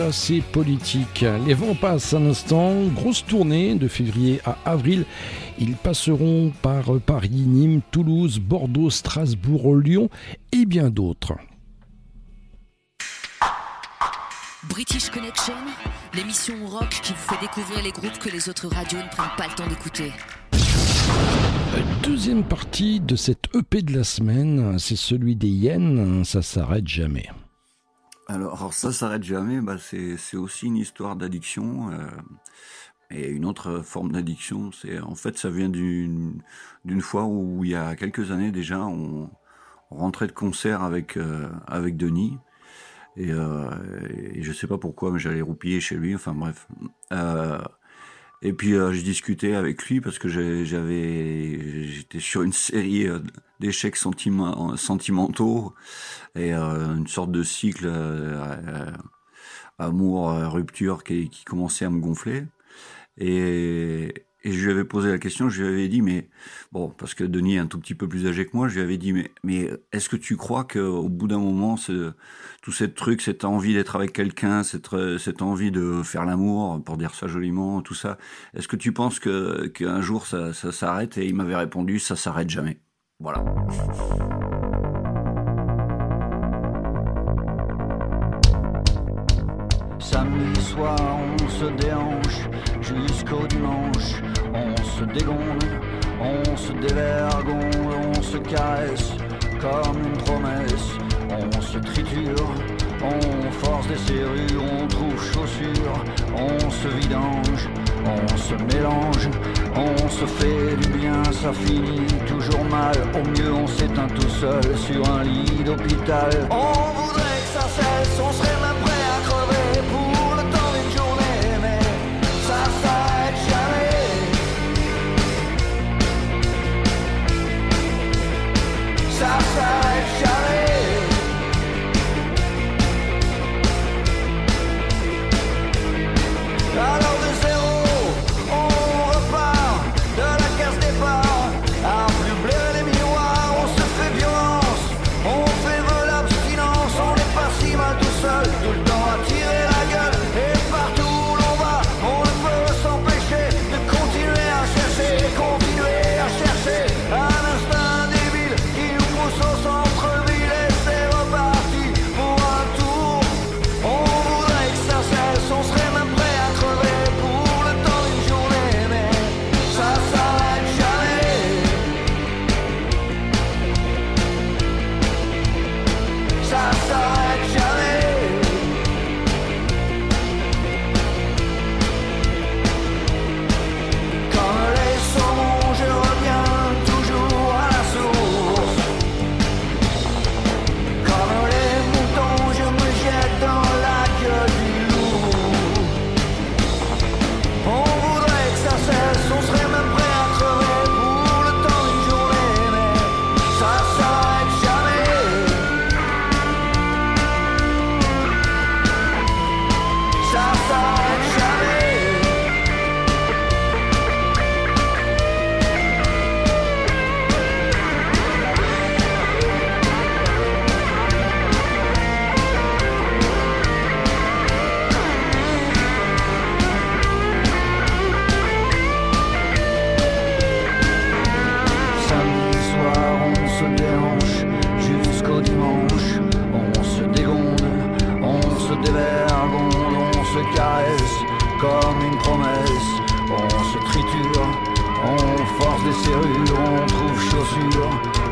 Ça 0.00 0.12
c'est 0.12 0.40
politique. 0.40 1.26
Les 1.46 1.52
vents 1.52 1.74
passent 1.74 2.14
un 2.14 2.24
instant, 2.24 2.86
grosse 2.94 3.22
tournée 3.26 3.74
de 3.74 3.86
février 3.86 4.40
à 4.46 4.56
avril. 4.64 5.04
Ils 5.58 5.74
passeront 5.74 6.52
par 6.62 6.98
Paris, 7.04 7.28
Nîmes, 7.28 7.82
Toulouse, 7.90 8.38
Bordeaux, 8.38 8.88
Strasbourg, 8.88 9.76
Lyon 9.76 10.08
et 10.52 10.64
bien 10.64 10.88
d'autres. 10.88 11.34
British 14.70 15.10
Connection, 15.10 15.54
l'émission 16.14 16.54
rock 16.66 16.88
qui 17.02 17.12
vous 17.12 17.34
fait 17.34 17.40
découvrir 17.42 17.82
les 17.82 17.92
groupes 17.92 18.18
que 18.18 18.30
les 18.30 18.48
autres 18.48 18.68
radios 18.68 19.02
ne 19.02 19.08
prennent 19.08 19.36
pas 19.36 19.48
le 19.48 19.54
temps 19.54 19.68
d'écouter. 19.68 20.12
Deuxième 22.02 22.44
partie 22.44 23.00
de 23.00 23.16
cette 23.16 23.54
EP 23.54 23.82
de 23.82 23.94
la 23.94 24.04
semaine, 24.04 24.78
c'est 24.78 24.96
celui 24.96 25.36
des 25.36 25.50
Yens, 25.50 26.26
ça 26.26 26.40
s'arrête 26.40 26.88
jamais. 26.88 27.28
Alors, 28.32 28.72
ça 28.72 28.92
s'arrête 28.92 29.24
jamais, 29.24 29.60
bah 29.60 29.76
c'est 29.78 30.36
aussi 30.36 30.66
une 30.66 30.76
histoire 30.76 31.16
d'addiction. 31.16 31.90
euh, 31.90 32.06
et 33.10 33.28
une 33.28 33.44
autre 33.44 33.80
forme 33.82 34.12
d'addiction, 34.12 34.70
c'est 34.70 35.00
en 35.00 35.16
fait 35.16 35.36
ça 35.36 35.50
vient 35.50 35.68
d'une 35.68 36.40
fois 37.00 37.24
où 37.24 37.64
il 37.64 37.72
y 37.72 37.74
a 37.74 37.96
quelques 37.96 38.30
années 38.30 38.52
déjà, 38.52 38.80
on, 38.86 39.30
rentrait 39.90 40.28
de 40.28 40.32
concert 40.32 40.82
avec 40.84 41.16
euh, 41.16 41.50
avec 41.66 41.96
Denis 41.96 42.38
et, 43.16 43.32
euh, 43.32 43.68
et 44.34 44.42
je 44.42 44.52
sais 44.52 44.68
pas 44.68 44.78
pourquoi, 44.78 45.10
mais 45.12 45.18
j'allais 45.18 45.42
roupiller 45.42 45.80
chez 45.80 45.96
lui. 45.96 46.14
Enfin 46.14 46.34
bref. 46.34 46.68
Et 48.42 48.52
puis 48.54 48.74
euh, 48.74 48.92
je 48.92 49.02
discutais 49.02 49.54
avec 49.54 49.84
lui 49.86 50.00
parce 50.00 50.18
que 50.18 50.28
j'ai- 50.28 50.64
j'avais 50.64 51.86
j'étais 51.88 52.20
sur 52.20 52.42
une 52.42 52.52
série 52.52 53.06
euh, 53.06 53.20
d'échecs 53.60 53.96
sentimentaux 53.96 55.74
et 56.36 56.54
euh, 56.54 56.96
une 56.96 57.06
sorte 57.08 57.32
de 57.32 57.42
cycle 57.42 57.86
euh, 57.86 58.90
amour 59.78 60.30
rupture 60.52 61.04
qui, 61.04 61.30
qui 61.30 61.44
commençait 61.44 61.84
à 61.84 61.90
me 61.90 62.00
gonfler. 62.00 62.44
Et, 63.18 64.14
et 64.42 64.52
je 64.52 64.64
lui 64.64 64.72
avais 64.72 64.84
posé 64.84 65.10
la 65.10 65.18
question 65.18 65.48
je 65.48 65.62
lui 65.62 65.68
avais 65.68 65.88
dit 65.88 66.02
mais 66.02 66.28
bon 66.72 66.90
parce 66.90 67.14
que 67.14 67.24
Denis 67.24 67.56
est 67.56 67.58
un 67.58 67.66
tout 67.66 67.78
petit 67.78 67.94
peu 67.94 68.08
plus 68.08 68.26
âgé 68.26 68.46
que 68.46 68.56
moi 68.56 68.68
je 68.68 68.74
lui 68.74 68.82
avais 68.82 68.98
dit 68.98 69.12
mais 69.12 69.30
mais 69.42 69.70
est-ce 69.92 70.08
que 70.08 70.16
tu 70.16 70.36
crois 70.36 70.64
qu'au 70.64 71.08
bout 71.08 71.28
d'un 71.28 71.38
moment 71.38 71.76
tout 72.62 72.72
ce 72.72 72.84
truc 72.84 73.20
cette 73.20 73.44
envie 73.44 73.74
d'être 73.74 73.96
avec 73.96 74.12
quelqu'un 74.12 74.62
cette 74.62 74.88
cette 75.18 75.42
envie 75.42 75.70
de 75.70 76.02
faire 76.02 76.24
l'amour 76.24 76.82
pour 76.84 76.96
dire 76.96 77.14
ça 77.14 77.26
joliment 77.26 77.82
tout 77.82 77.94
ça 77.94 78.18
est-ce 78.54 78.68
que 78.68 78.76
tu 78.76 78.92
penses 78.92 79.20
qu'un 79.20 80.00
jour 80.00 80.26
ça 80.26 80.52
ça 80.52 80.72
s'arrête? 80.72 81.18
Et 81.18 81.26
il 81.26 81.34
m'avait 81.34 81.56
répondu 81.56 81.98
ça 81.98 82.16
s'arrête 82.16 82.50
jamais. 82.50 82.80
Voilà 83.18 83.44
Samedi 90.20 90.60
soir, 90.60 90.98
on 90.98 91.48
se 91.48 91.64
déhanche 91.82 92.40
jusqu'au 92.82 93.46
dimanche. 93.46 94.20
On 94.52 94.76
se 94.76 95.04
dégonde, 95.04 95.64
on 96.20 96.56
se 96.58 96.72
dévergonde, 96.72 97.94
on 98.14 98.22
se 98.22 98.36
caresse 98.36 99.12
comme 99.62 99.96
une 100.04 100.18
promesse. 100.18 100.90
On 101.30 101.60
se 101.62 101.78
triture, 101.78 102.52
on 103.02 103.50
force 103.50 103.86
des 103.86 103.96
serrures, 103.96 104.62
on 104.82 104.86
trouve 104.88 105.18
chaussures, 105.32 106.04
on 106.36 106.68
se 106.68 106.88
vidange, 106.88 107.70
on 108.04 108.36
se 108.36 108.54
mélange, 108.74 109.30
on 109.74 110.08
se 110.10 110.26
fait 110.26 110.76
du 110.82 110.98
bien, 110.98 111.24
ça 111.32 111.50
finit 111.54 112.06
toujours 112.26 112.64
mal. 112.64 112.96
Au 113.14 113.26
mieux, 113.26 113.54
on 113.54 113.66
s'éteint 113.66 114.08
tout 114.08 114.28
seul 114.28 114.76
sur 114.76 115.02
un 115.14 115.22
lit 115.24 115.64
d'hôpital. 115.64 116.30
On 116.50 117.00
voudrait 117.00 117.40
que 117.42 117.58
ça 117.58 117.66
cesse, 117.68 118.20
on 118.22 118.32
serait 118.32 118.49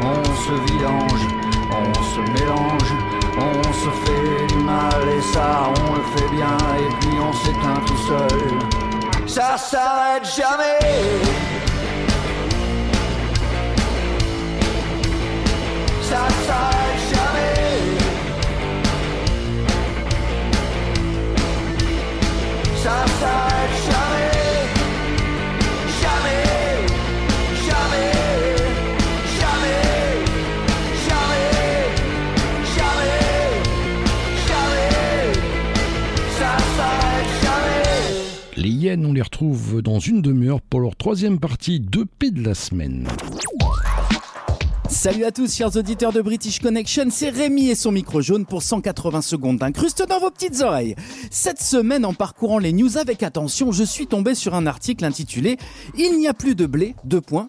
on 0.02 0.24
se 0.24 0.52
vidange, 0.72 1.26
on 1.70 1.94
se 2.02 2.20
mélange, 2.32 2.92
on 3.38 3.72
se 3.72 3.90
fait 4.04 4.46
du 4.46 4.62
mal 4.64 5.08
et 5.16 5.20
ça 5.20 5.72
on 5.88 5.94
le 5.94 6.02
fait 6.14 6.28
bien 6.30 6.56
et 6.78 6.88
puis 7.00 7.18
on 7.20 7.32
s'éteint 7.32 7.80
tout 7.86 7.96
seul. 8.08 8.58
Ça 9.26 9.56
s'arrête 9.56 10.24
jamais. 10.24 10.78
Ça 16.02 16.26
s'arrête 16.46 17.00
jamais. 17.12 17.98
Ça 22.82 23.04
s'arrête 23.20 23.47
On 38.96 39.12
les 39.12 39.20
retrouve 39.20 39.82
dans 39.82 39.98
une 39.98 40.22
demi-heure 40.22 40.62
pour 40.62 40.80
leur 40.80 40.96
troisième 40.96 41.38
partie 41.38 41.78
d'EP 41.78 42.30
de 42.30 42.42
la 42.42 42.54
semaine. 42.54 43.06
Salut 44.88 45.24
à 45.24 45.30
tous, 45.30 45.54
chers 45.54 45.76
auditeurs 45.76 46.14
de 46.14 46.22
British 46.22 46.58
Connection, 46.58 47.08
c'est 47.10 47.28
Rémi 47.28 47.68
et 47.68 47.74
son 47.74 47.92
micro 47.92 48.22
jaune 48.22 48.46
pour 48.46 48.62
180 48.62 49.20
secondes 49.20 49.58
d'incruste 49.58 50.08
dans 50.08 50.18
vos 50.18 50.30
petites 50.30 50.62
oreilles. 50.62 50.94
Cette 51.30 51.60
semaine, 51.60 52.06
en 52.06 52.14
parcourant 52.14 52.58
les 52.58 52.72
news 52.72 52.96
avec 52.96 53.22
attention, 53.22 53.72
je 53.72 53.84
suis 53.84 54.06
tombé 54.06 54.34
sur 54.34 54.54
un 54.54 54.66
article 54.66 55.04
intitulé 55.04 55.58
Il 55.98 56.18
n'y 56.18 56.26
a 56.26 56.32
plus 56.32 56.54
de 56.54 56.64
blé, 56.64 56.94
deux 57.04 57.20
points. 57.20 57.48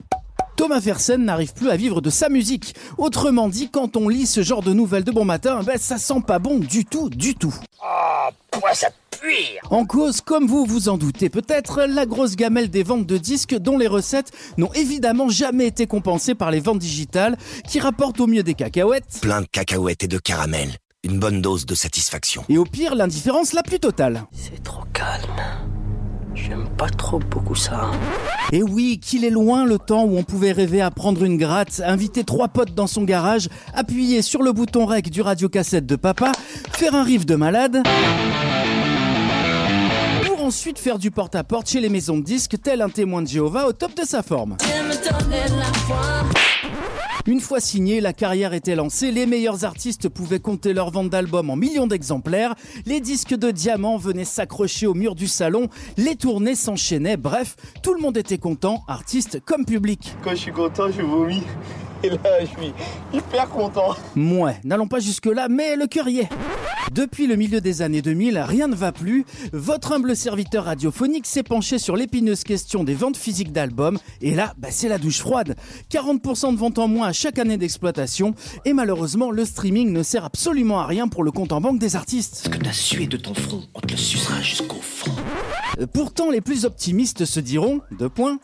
Thomas 0.59 0.81
Fersen 0.81 1.23
n'arrive 1.23 1.53
plus 1.53 1.69
à 1.69 1.77
vivre 1.77 2.01
de 2.01 2.09
sa 2.09 2.27
musique. 2.27 2.75
Autrement 2.97 3.47
dit, 3.47 3.69
quand 3.69 3.95
on 3.95 4.09
lit 4.09 4.25
ce 4.25 4.43
genre 4.43 4.61
de 4.61 4.73
nouvelles 4.73 5.05
de 5.05 5.11
bon 5.13 5.23
matin, 5.23 5.61
ben 5.63 5.77
ça 5.77 5.97
sent 5.97 6.21
pas 6.27 6.37
bon 6.37 6.59
du 6.59 6.83
tout, 6.83 7.09
du 7.09 7.33
tout. 7.33 7.55
Oh, 7.81 8.27
pourquoi 8.51 8.73
ça 8.73 8.89
pue 9.09 9.57
En 9.69 9.85
cause, 9.85 10.19
comme 10.19 10.47
vous 10.47 10.65
vous 10.65 10.89
en 10.89 10.97
doutez 10.97 11.29
peut-être, 11.29 11.83
la 11.83 12.05
grosse 12.05 12.35
gamelle 12.35 12.69
des 12.69 12.83
ventes 12.83 13.05
de 13.05 13.17
disques 13.17 13.55
dont 13.57 13.77
les 13.77 13.87
recettes 13.87 14.33
n'ont 14.57 14.73
évidemment 14.73 15.29
jamais 15.29 15.67
été 15.67 15.87
compensées 15.87 16.35
par 16.35 16.51
les 16.51 16.59
ventes 16.59 16.79
digitales 16.79 17.37
qui 17.65 17.79
rapportent 17.79 18.19
au 18.19 18.27
mieux 18.27 18.43
des 18.43 18.53
cacahuètes 18.53 19.19
Plein 19.21 19.39
de 19.39 19.47
cacahuètes 19.47 20.03
et 20.03 20.09
de 20.09 20.17
caramel. 20.17 20.75
Une 21.05 21.19
bonne 21.19 21.41
dose 21.41 21.65
de 21.65 21.73
satisfaction. 21.73 22.43
et 22.49 22.57
au 22.57 22.65
pire 22.65 22.95
l'indifférence 22.95 23.53
la 23.53 23.63
plus 23.63 23.79
totale. 23.79 24.25
C'est 24.33 24.61
trop 24.61 24.83
calme. 24.91 25.41
J'aime 26.35 26.67
pas 26.77 26.89
trop 26.89 27.19
beaucoup 27.19 27.55
ça. 27.55 27.91
Et 28.51 28.63
oui, 28.63 28.99
qu'il 28.99 29.25
est 29.25 29.29
loin 29.29 29.65
le 29.65 29.77
temps 29.77 30.03
où 30.03 30.17
on 30.17 30.23
pouvait 30.23 30.51
rêver 30.51 30.81
à 30.81 30.91
prendre 30.91 31.23
une 31.23 31.37
gratte, 31.37 31.81
inviter 31.85 32.23
trois 32.23 32.47
potes 32.47 32.73
dans 32.73 32.87
son 32.87 33.03
garage, 33.03 33.49
appuyer 33.73 34.21
sur 34.21 34.41
le 34.41 34.51
bouton 34.51 34.85
rec 34.85 35.09
du 35.09 35.21
radiocassette 35.21 35.85
de 35.85 35.95
papa, 35.95 36.31
faire 36.71 36.95
un 36.95 37.03
riff 37.03 37.25
de 37.25 37.35
malade. 37.35 37.83
Pour 40.25 40.43
ensuite 40.43 40.79
faire 40.79 40.99
du 40.99 41.11
porte-à-porte 41.11 41.69
chez 41.69 41.81
les 41.81 41.89
maisons 41.89 42.17
de 42.17 42.23
disques, 42.23 42.55
tel 42.61 42.81
un 42.81 42.89
témoin 42.89 43.21
de 43.21 43.27
Jéhovah 43.27 43.67
au 43.67 43.73
top 43.73 43.95
de 43.95 44.03
sa 44.03 44.23
forme. 44.23 44.57
Une 47.25 47.41
fois 47.41 47.59
signé, 47.59 47.99
la 48.01 48.13
carrière 48.13 48.53
était 48.53 48.75
lancée, 48.75 49.11
les 49.11 49.25
meilleurs 49.25 49.65
artistes 49.65 50.07
pouvaient 50.09 50.39
compter 50.39 50.73
leur 50.73 50.89
vente 50.89 51.09
d'albums 51.09 51.49
en 51.49 51.55
millions 51.55 51.85
d'exemplaires, 51.85 52.55
les 52.85 53.01
disques 53.01 53.35
de 53.35 53.51
diamants 53.51 53.97
venaient 53.97 54.25
s'accrocher 54.25 54.87
au 54.87 54.93
mur 54.93 55.15
du 55.15 55.27
salon, 55.27 55.67
les 55.97 56.15
tournées 56.15 56.55
s'enchaînaient, 56.55 57.17
bref, 57.17 57.55
tout 57.83 57.93
le 57.93 58.01
monde 58.01 58.17
était 58.17 58.37
content, 58.37 58.83
artistes 58.87 59.41
comme 59.45 59.65
public. 59.65 60.15
Quand 60.23 60.31
je 60.31 60.35
suis 60.35 60.51
content, 60.51 60.89
je 60.91 61.01
vomis. 61.01 61.43
Et 62.03 62.09
là, 62.09 62.39
je 62.41 62.45
suis 62.45 62.73
hyper 63.13 63.49
content. 63.49 63.95
Mouais, 64.15 64.59
n'allons 64.63 64.87
pas 64.87 64.99
jusque-là, 64.99 65.47
mais 65.49 65.75
le 65.75 65.87
cœur 65.87 66.07
y 66.07 66.19
est. 66.19 66.29
Depuis 66.91 67.27
le 67.27 67.35
milieu 67.35 67.61
des 67.61 67.81
années 67.81 68.01
2000, 68.01 68.39
rien 68.39 68.67
ne 68.67 68.75
va 68.75 68.91
plus. 68.91 69.25
Votre 69.53 69.93
humble 69.93 70.15
serviteur 70.15 70.65
radiophonique 70.65 71.27
s'est 71.27 71.43
penché 71.43 71.77
sur 71.77 71.95
l'épineuse 71.95 72.43
question 72.43 72.83
des 72.83 72.95
ventes 72.95 73.17
physiques 73.17 73.51
d'albums. 73.51 73.99
Et 74.21 74.33
là, 74.33 74.53
bah, 74.57 74.69
c'est 74.71 74.87
la 74.87 74.97
douche 74.97 75.19
froide. 75.19 75.55
40% 75.91 76.53
de 76.53 76.57
ventes 76.57 76.79
en 76.79 76.87
moins 76.87 77.07
à 77.07 77.13
chaque 77.13 77.37
année 77.37 77.57
d'exploitation. 77.57 78.33
Et 78.65 78.73
malheureusement, 78.73 79.29
le 79.31 79.45
streaming 79.45 79.91
ne 79.91 80.01
sert 80.03 80.25
absolument 80.25 80.79
à 80.79 80.85
rien 80.85 81.07
pour 81.07 81.23
le 81.23 81.31
compte 81.31 81.51
en 81.51 81.61
banque 81.61 81.79
des 81.79 81.95
artistes. 81.95 82.41
Ce 82.43 82.49
que 82.49 82.57
t'as 82.57 82.73
sué 82.73 83.07
de 83.07 83.17
ton 83.17 83.33
front, 83.33 83.63
on 83.75 83.81
te 83.81 83.91
le 83.91 83.97
sucera 83.97 84.41
jusqu'au 84.41 84.81
fond. 84.81 85.11
Pourtant, 85.93 86.29
les 86.29 86.41
plus 86.41 86.65
optimistes 86.65 87.25
se 87.25 87.39
diront, 87.39 87.81
deux 87.91 88.09
points. 88.09 88.39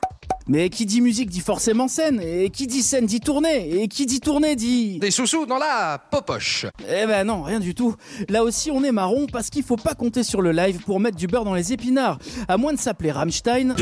Mais 0.48 0.70
qui 0.70 0.86
dit 0.86 1.02
musique 1.02 1.30
dit 1.30 1.40
forcément 1.40 1.88
scène, 1.88 2.22
et 2.22 2.52
qui 2.52 2.68
dit 2.68 2.84
scène 2.84 3.08
dit 3.08 3.20
tournée, 3.20 3.82
et 3.82 3.88
qui 3.88 4.06
dit 4.06 4.20
tournée 4.20 4.56
dit... 4.56 5.00
Des 5.00 5.10
sous-sous 5.10 5.48
dans 5.48 5.58
la 5.58 6.00
popoche. 6.12 6.68
Eh 6.88 7.08
ben 7.08 7.24
non, 7.24 7.42
rien 7.42 7.60
du 7.60 7.74
tout. 7.74 7.96
Là 8.30 8.44
aussi, 8.44 8.70
on 8.70 8.84
est 8.84 8.92
marron 8.92 9.26
parce 9.26 9.50
qu'il 9.50 9.64
faut 9.64 9.76
pas 9.76 9.96
compter 9.96 10.24
sur 10.24 10.44
le 10.44 10.52
live 10.52 10.82
pour 10.86 11.00
mettre 11.00 11.18
du 11.18 11.26
beurre 11.26 11.46
dans 11.46 11.56
les 11.56 11.74
épinards. 11.74 12.20
À 12.48 12.58
moins 12.58 12.74
de 12.74 12.80
s'appeler 12.80 13.12
Rammstein. 13.12 13.76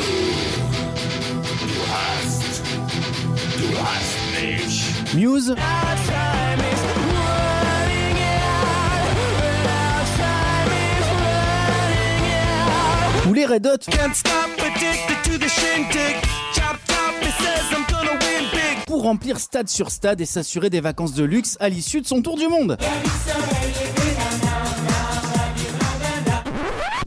Muse. 5.16 5.54
Ou 13.28 13.34
les 13.34 13.46
Red 13.46 13.66
Hot. 13.66 13.78
Pour 18.86 19.04
remplir 19.04 19.40
stade 19.40 19.70
sur 19.70 19.92
stade 19.92 20.20
et 20.20 20.26
s'assurer 20.26 20.70
des 20.70 20.82
vacances 20.82 21.14
de 21.14 21.24
luxe 21.24 21.56
à 21.60 21.70
l'issue 21.70 22.02
de 22.02 22.08
son 22.08 22.22
tour 22.22 22.38
du 22.38 22.48
monde. 22.48 22.78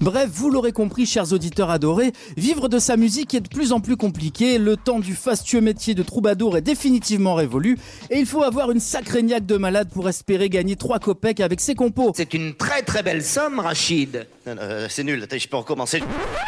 Bref, 0.07 0.31
vous 0.33 0.51
l'aurez 0.51 0.71
compris, 0.71 1.05
chers 1.05 1.33
auditeurs 1.33 1.69
adorés, 1.69 2.13
vivre 2.37 2.69
de 2.69 2.79
sa 2.79 2.97
musique 2.97 3.35
est 3.35 3.41
de 3.41 3.49
plus 3.49 3.73
en 3.73 3.81
plus 3.81 3.97
compliqué, 3.97 4.57
le 4.57 4.77
temps 4.77 5.01
du 5.01 5.17
fastueux 5.17 5.61
métier 5.61 5.97
de 5.97 6.05
troubadour 6.05 6.57
est 6.57 6.61
définitivement 6.61 7.35
révolu, 7.35 7.77
et 8.11 8.21
il 8.21 8.27
faut 8.27 8.45
avoir 8.45 8.71
une 8.71 8.79
sacrée 8.79 9.25
niaque 9.25 9.47
de 9.47 9.57
malade 9.57 9.89
pour 9.93 10.09
espérer 10.09 10.49
gagner 10.49 10.77
3 10.77 11.01
copecs 11.01 11.41
avec 11.41 11.61
ses 11.61 11.75
compos. 11.75 12.13
C'est 12.15 12.35
une 12.35 12.55
très 12.55 12.83
très 12.83 13.03
belle 13.03 13.25
somme, 13.25 13.59
Rachid. 13.59 14.29
Euh, 14.47 14.87
c'est 14.89 15.03
nul, 15.03 15.21
attends, 15.25 15.39
je 15.39 15.49
peux 15.49 15.57
recommencer. 15.57 16.01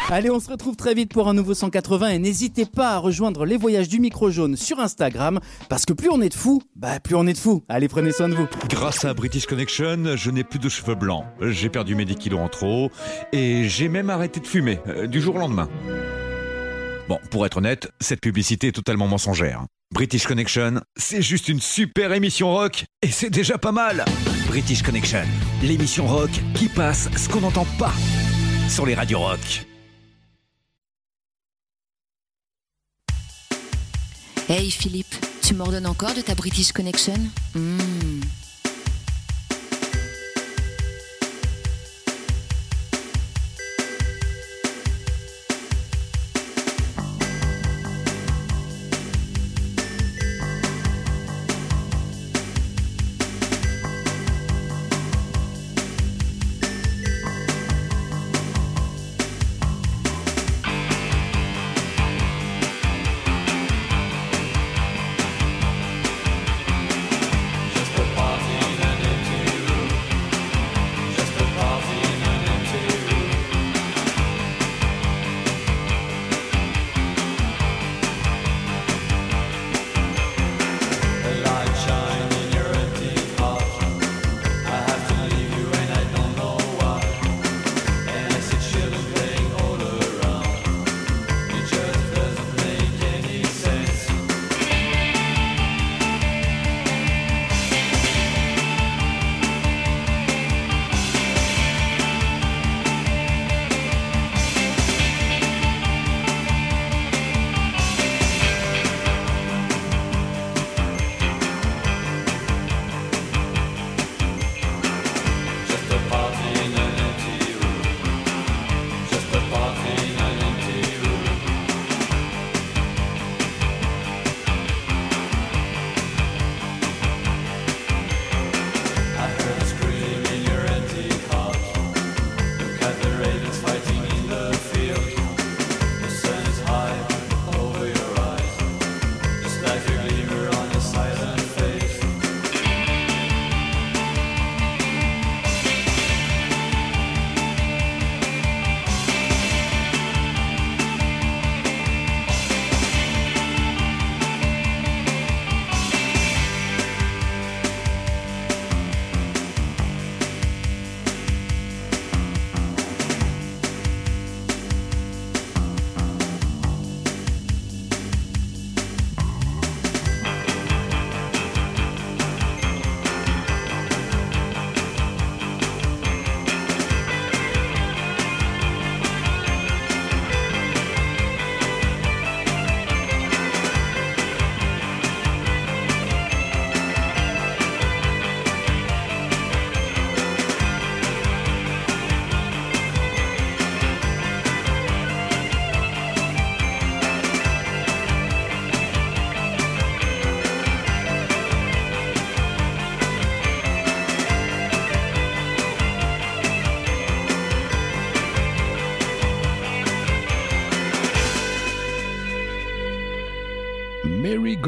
Allez, 0.09 0.31
on 0.31 0.39
se 0.39 0.49
retrouve 0.49 0.77
très 0.77 0.95
vite 0.95 1.13
pour 1.13 1.29
un 1.29 1.35
nouveau 1.35 1.53
180 1.53 2.11
et 2.11 2.19
n'hésitez 2.21 2.65
pas 2.65 2.91
à 2.91 2.99
rejoindre 2.99 3.45
les 3.45 3.57
voyages 3.57 3.89
du 3.89 3.99
micro 3.99 4.31
jaune 4.31 4.55
sur 4.55 4.79
Instagram, 4.79 5.41
parce 5.69 5.85
que 5.85 5.93
plus 5.93 6.11
on 6.11 6.21
est 6.21 6.29
de 6.29 6.35
fous, 6.35 6.63
bah 6.77 7.01
plus 7.01 7.17
on 7.17 7.27
est 7.27 7.33
de 7.33 7.39
fous. 7.39 7.65
Allez, 7.69 7.89
prenez 7.89 8.13
soin 8.13 8.29
de 8.29 8.37
vous. 8.37 8.47
Grâce 8.71 9.05
à 9.05 9.15
British 9.15 9.47
Connection, 9.47 10.15
je 10.15 10.31
n'ai 10.31 10.45
plus 10.45 10.61
de 10.61 10.69
cheveux 10.69 10.95
blancs. 10.95 11.25
J'ai 11.41 11.71
perdu 11.71 11.97
mes 11.97 12.05
10 12.05 12.15
kilos 12.15 12.39
en 12.39 12.49
trop 12.49 12.93
et 13.33 13.48
j'ai 13.69 13.89
même 13.89 14.11
arrêté 14.11 14.41
de 14.41 14.47
fumer 14.47 14.79
euh, 14.89 15.07
du 15.07 15.21
jour 15.21 15.37
au 15.37 15.39
lendemain. 15.39 15.69
Bon, 17.09 17.19
pour 17.31 17.47
être 17.47 17.57
honnête, 17.57 17.91
cette 18.01 18.21
publicité 18.21 18.69
est 18.69 18.73
totalement 18.73 19.09
mensongère. 19.09 19.65
British 19.95 20.27
Connection, 20.27 20.83
c'est 20.97 21.23
juste 21.23 21.49
une 21.49 21.61
super 21.61 22.13
émission 22.13 22.53
rock 22.53 22.85
et 23.01 23.09
c'est 23.09 23.31
déjà 23.31 23.57
pas 23.57 23.73
mal. 23.73 24.05
British 24.47 24.83
Connection, 24.83 25.25
l'émission 25.63 26.07
rock 26.07 26.31
qui 26.55 26.69
passe 26.69 27.09
ce 27.17 27.29
qu'on 27.29 27.41
n'entend 27.41 27.67
pas 27.79 27.95
sur 28.69 28.85
les 28.85 28.95
radios 28.95 29.21
rock. 29.21 29.67
Hey 34.51 34.71
Philippe, 34.71 35.15
tu 35.43 35.55
m'ordonnes 35.55 35.87
encore 35.87 36.15
de 36.15 36.21
ta 36.21 36.35
British 36.35 36.73
Connection? 36.73 37.19
Hmm. 37.55 38.21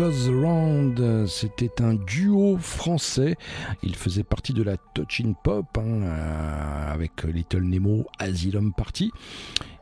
Goes 0.01 0.31
Round, 0.31 1.27
c'était 1.27 1.83
un 1.83 1.93
duo 1.93 2.57
français. 2.57 3.37
Il 3.83 3.95
faisait 3.95 4.23
partie 4.23 4.55
de 4.55 4.63
la 4.63 4.79
Touching 4.79 5.35
Pop 5.45 5.67
hein, 5.77 5.83
euh, 5.83 6.95
avec 6.95 7.23
Little 7.25 7.65
Nemo, 7.65 8.07
Asylum 8.19 8.73
Party. 8.73 9.13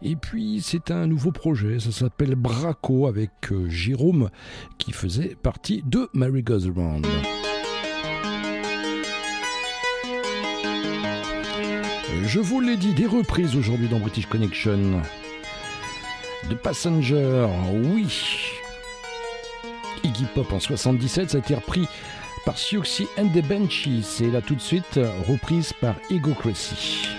Et 0.02 0.16
puis 0.16 0.60
c'est 0.60 0.90
un 0.90 1.06
nouveau 1.06 1.30
projet, 1.30 1.78
ça 1.78 1.92
s'appelle 1.92 2.34
Braco 2.34 3.06
avec 3.06 3.30
euh, 3.52 3.68
Jérôme 3.68 4.30
qui 4.78 4.90
faisait 4.90 5.36
partie 5.40 5.84
de 5.86 6.08
Mary 6.14 6.42
Goes 6.42 6.68
Round. 6.74 7.06
Je 12.24 12.40
vous 12.40 12.60
l'ai 12.60 12.76
dit, 12.76 12.92
des 12.92 13.06
reprises 13.06 13.54
aujourd'hui 13.54 13.86
dans 13.86 14.00
British 14.00 14.26
Connection. 14.26 15.00
The 16.50 16.54
Passenger, 16.54 17.46
oui. 17.72 18.47
Iggy 20.18 20.26
Pop 20.34 20.52
en 20.52 20.58
77, 20.58 21.30
ça 21.30 21.36
a 21.36 21.40
été 21.40 21.54
repris 21.54 21.86
par 22.44 22.58
Siouxsie 22.58 23.06
and 23.18 23.28
the 23.28 23.44
Benchies 23.46 24.18
et 24.20 24.30
là 24.30 24.40
tout 24.40 24.56
de 24.56 24.60
suite 24.60 24.98
reprise 25.28 25.72
par 25.80 25.94
Egocracy. 26.10 27.08
Thank 27.08 27.17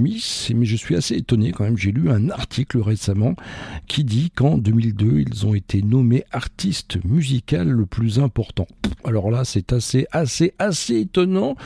mais 0.00 0.66
je 0.66 0.76
suis 0.76 0.96
assez 0.96 1.16
étonné 1.16 1.52
quand 1.52 1.64
même. 1.64 1.76
J'ai 1.76 1.92
lu 1.92 2.10
un 2.10 2.30
article 2.30 2.78
récemment 2.78 3.34
qui 3.86 4.04
dit 4.04 4.30
qu'en 4.30 4.58
2002, 4.58 5.24
ils 5.26 5.46
ont 5.46 5.54
été 5.54 5.82
nommés 5.82 6.24
artistes 6.32 6.98
musical 7.04 7.68
le 7.68 7.86
plus 7.86 8.18
important. 8.18 8.66
Alors 9.04 9.30
là, 9.30 9.44
c'est 9.44 9.72
assez, 9.72 10.06
assez, 10.12 10.54
assez 10.58 11.00
étonnant. 11.00 11.56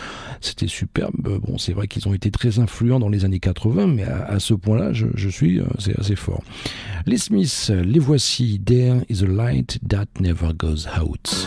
C'était 0.41 0.69
superbe. 0.69 1.41
Bon, 1.47 1.59
c'est 1.59 1.73
vrai 1.73 1.89
qu'ils 1.89 2.07
ont 2.09 2.15
été 2.15 2.31
très 2.31 2.59
influents 2.59 3.01
dans 3.01 3.09
les 3.09 3.25
années 3.25 3.41
80, 3.41 3.87
mais 3.89 4.05
à, 4.05 4.25
à 4.25 4.39
ce 4.39 4.55
point-là, 4.55 4.93
je, 4.93 5.07
je 5.15 5.29
suis, 5.29 5.61
euh, 5.61 5.65
c'est 5.79 5.99
assez 5.99 6.17
fort. 6.17 6.43
Les 7.07 7.19
Smiths, 7.19 7.71
les 7.71 7.99
voici. 7.99 8.61
There 8.65 9.03
is 9.09 9.23
a 9.23 9.27
light 9.27 9.79
that 9.89 10.07
never 10.21 10.53
goes 10.55 10.87
out. 10.87 11.47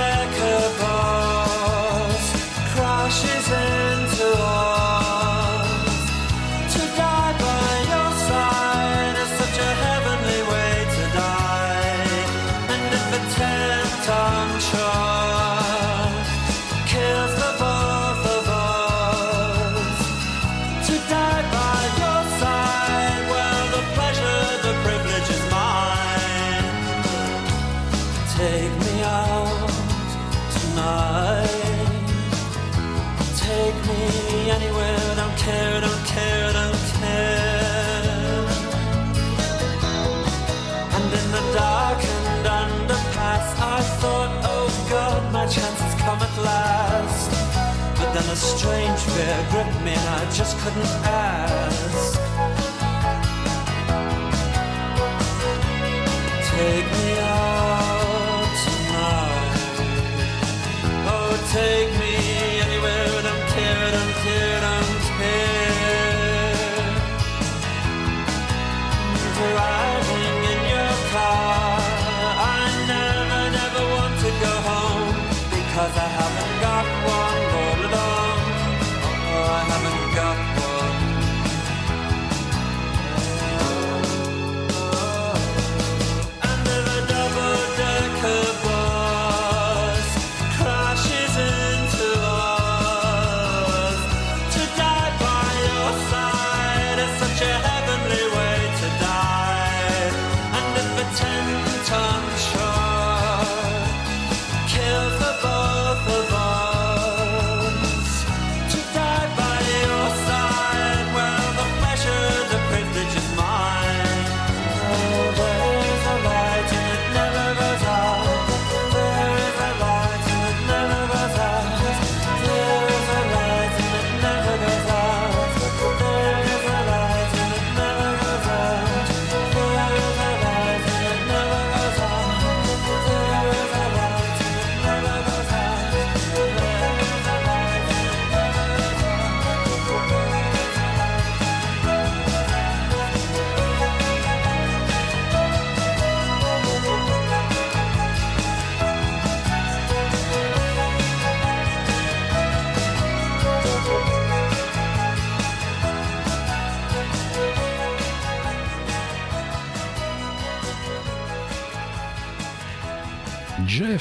their 49.15 49.49
grip, 49.51 49.67
man, 49.83 50.07
I 50.19 50.29
just 50.31 50.57
couldn't 50.59 50.85
ask. 51.05 52.30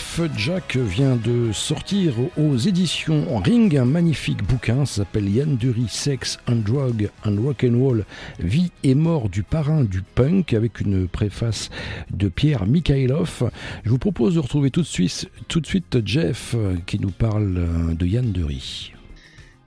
Jeff 0.01 0.20
Jack 0.36 0.77
vient 0.77 1.16
de 1.16 1.52
sortir 1.52 2.14
aux 2.39 2.56
éditions 2.56 3.39
Ring 3.39 3.77
un 3.77 3.85
magnifique 3.85 4.43
bouquin, 4.43 4.86
s'appelle 4.86 5.28
Yann 5.28 5.56
Dury, 5.56 5.89
Sex 5.89 6.39
and 6.48 6.62
Drug 6.64 7.10
and 7.27 7.36
Rock'n'Roll, 7.43 8.06
Vie 8.39 8.72
et 8.82 8.94
mort 8.94 9.28
du 9.28 9.43
parrain 9.43 9.85
du 9.85 10.01
punk, 10.01 10.55
avec 10.55 10.81
une 10.81 11.06
préface 11.06 11.68
de 12.10 12.28
Pierre 12.28 12.66
Mikhailov. 12.66 13.51
Je 13.85 13.90
vous 13.90 13.98
propose 13.98 14.36
de 14.36 14.40
retrouver 14.40 14.70
tout 14.70 14.81
de 14.81 14.86
suite, 14.86 15.28
tout 15.48 15.60
de 15.60 15.66
suite 15.66 15.98
Jeff 16.06 16.56
qui 16.86 16.98
nous 16.98 17.10
parle 17.10 17.59
euh, 17.59 17.94
de 17.94 18.06
Yann 18.06 18.32
Dury. 18.32 18.93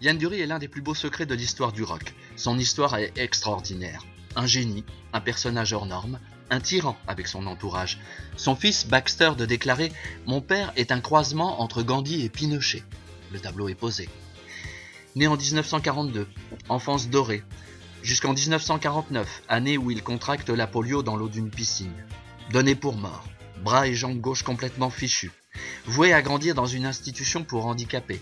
Yann 0.01 0.18
Dury 0.18 0.41
est 0.41 0.47
l'un 0.47 0.60
des 0.60 0.68
plus 0.68 0.81
beaux 0.81 0.95
secrets 0.95 1.27
de 1.27 1.35
l'histoire 1.35 1.73
du 1.73 1.84
rock. 1.84 2.14
Son 2.38 2.57
histoire 2.57 2.95
est 2.97 3.15
extraordinaire. 3.18 4.03
Un 4.35 4.47
génie, 4.47 4.84
un 5.14 5.22
personnage 5.22 5.73
hors 5.73 5.85
norme, 5.85 6.18
un 6.54 6.62
tyran 6.62 6.96
avec 7.08 7.28
son 7.28 7.48
entourage. 7.48 8.00
Son 8.38 8.56
fils 8.56 8.88
Baxter 8.88 9.32
de 9.38 9.46
déclarer 9.46 9.92
Mon 10.26 10.40
père 10.40 10.72
est 10.76 10.92
un 10.92 11.02
croisement 11.02 11.62
entre 11.62 11.82
Gandhi 11.82 12.24
et 12.24 12.30
Pinochet. 12.30 12.84
Le 13.32 13.40
tableau 13.40 13.68
est 13.68 13.76
posé. 13.76 14.08
Né 15.16 15.28
en 15.28 15.36
1942, 15.36 16.28
enfance 16.70 17.10
dorée, 17.10 17.44
jusqu'en 18.04 18.34
1949, 18.34 19.44
année 19.48 19.78
où 19.78 19.92
il 19.92 20.04
contracte 20.04 20.50
la 20.50 20.68
polio 20.68 21.04
dans 21.04 21.16
l'eau 21.16 21.30
d'une 21.30 21.50
piscine. 21.50 22.06
Donné 22.52 22.76
pour 22.76 22.96
mort, 22.96 23.26
bras 23.64 23.88
et 23.88 23.96
jambes 23.96 24.20
gauche 24.20 24.44
complètement 24.44 24.90
fichus, 24.90 25.32
voué 25.86 26.14
à 26.14 26.22
grandir 26.22 26.56
dans 26.56 26.68
une 26.68 26.86
institution 26.86 27.44
pour 27.44 27.66
handicapés. 27.66 28.22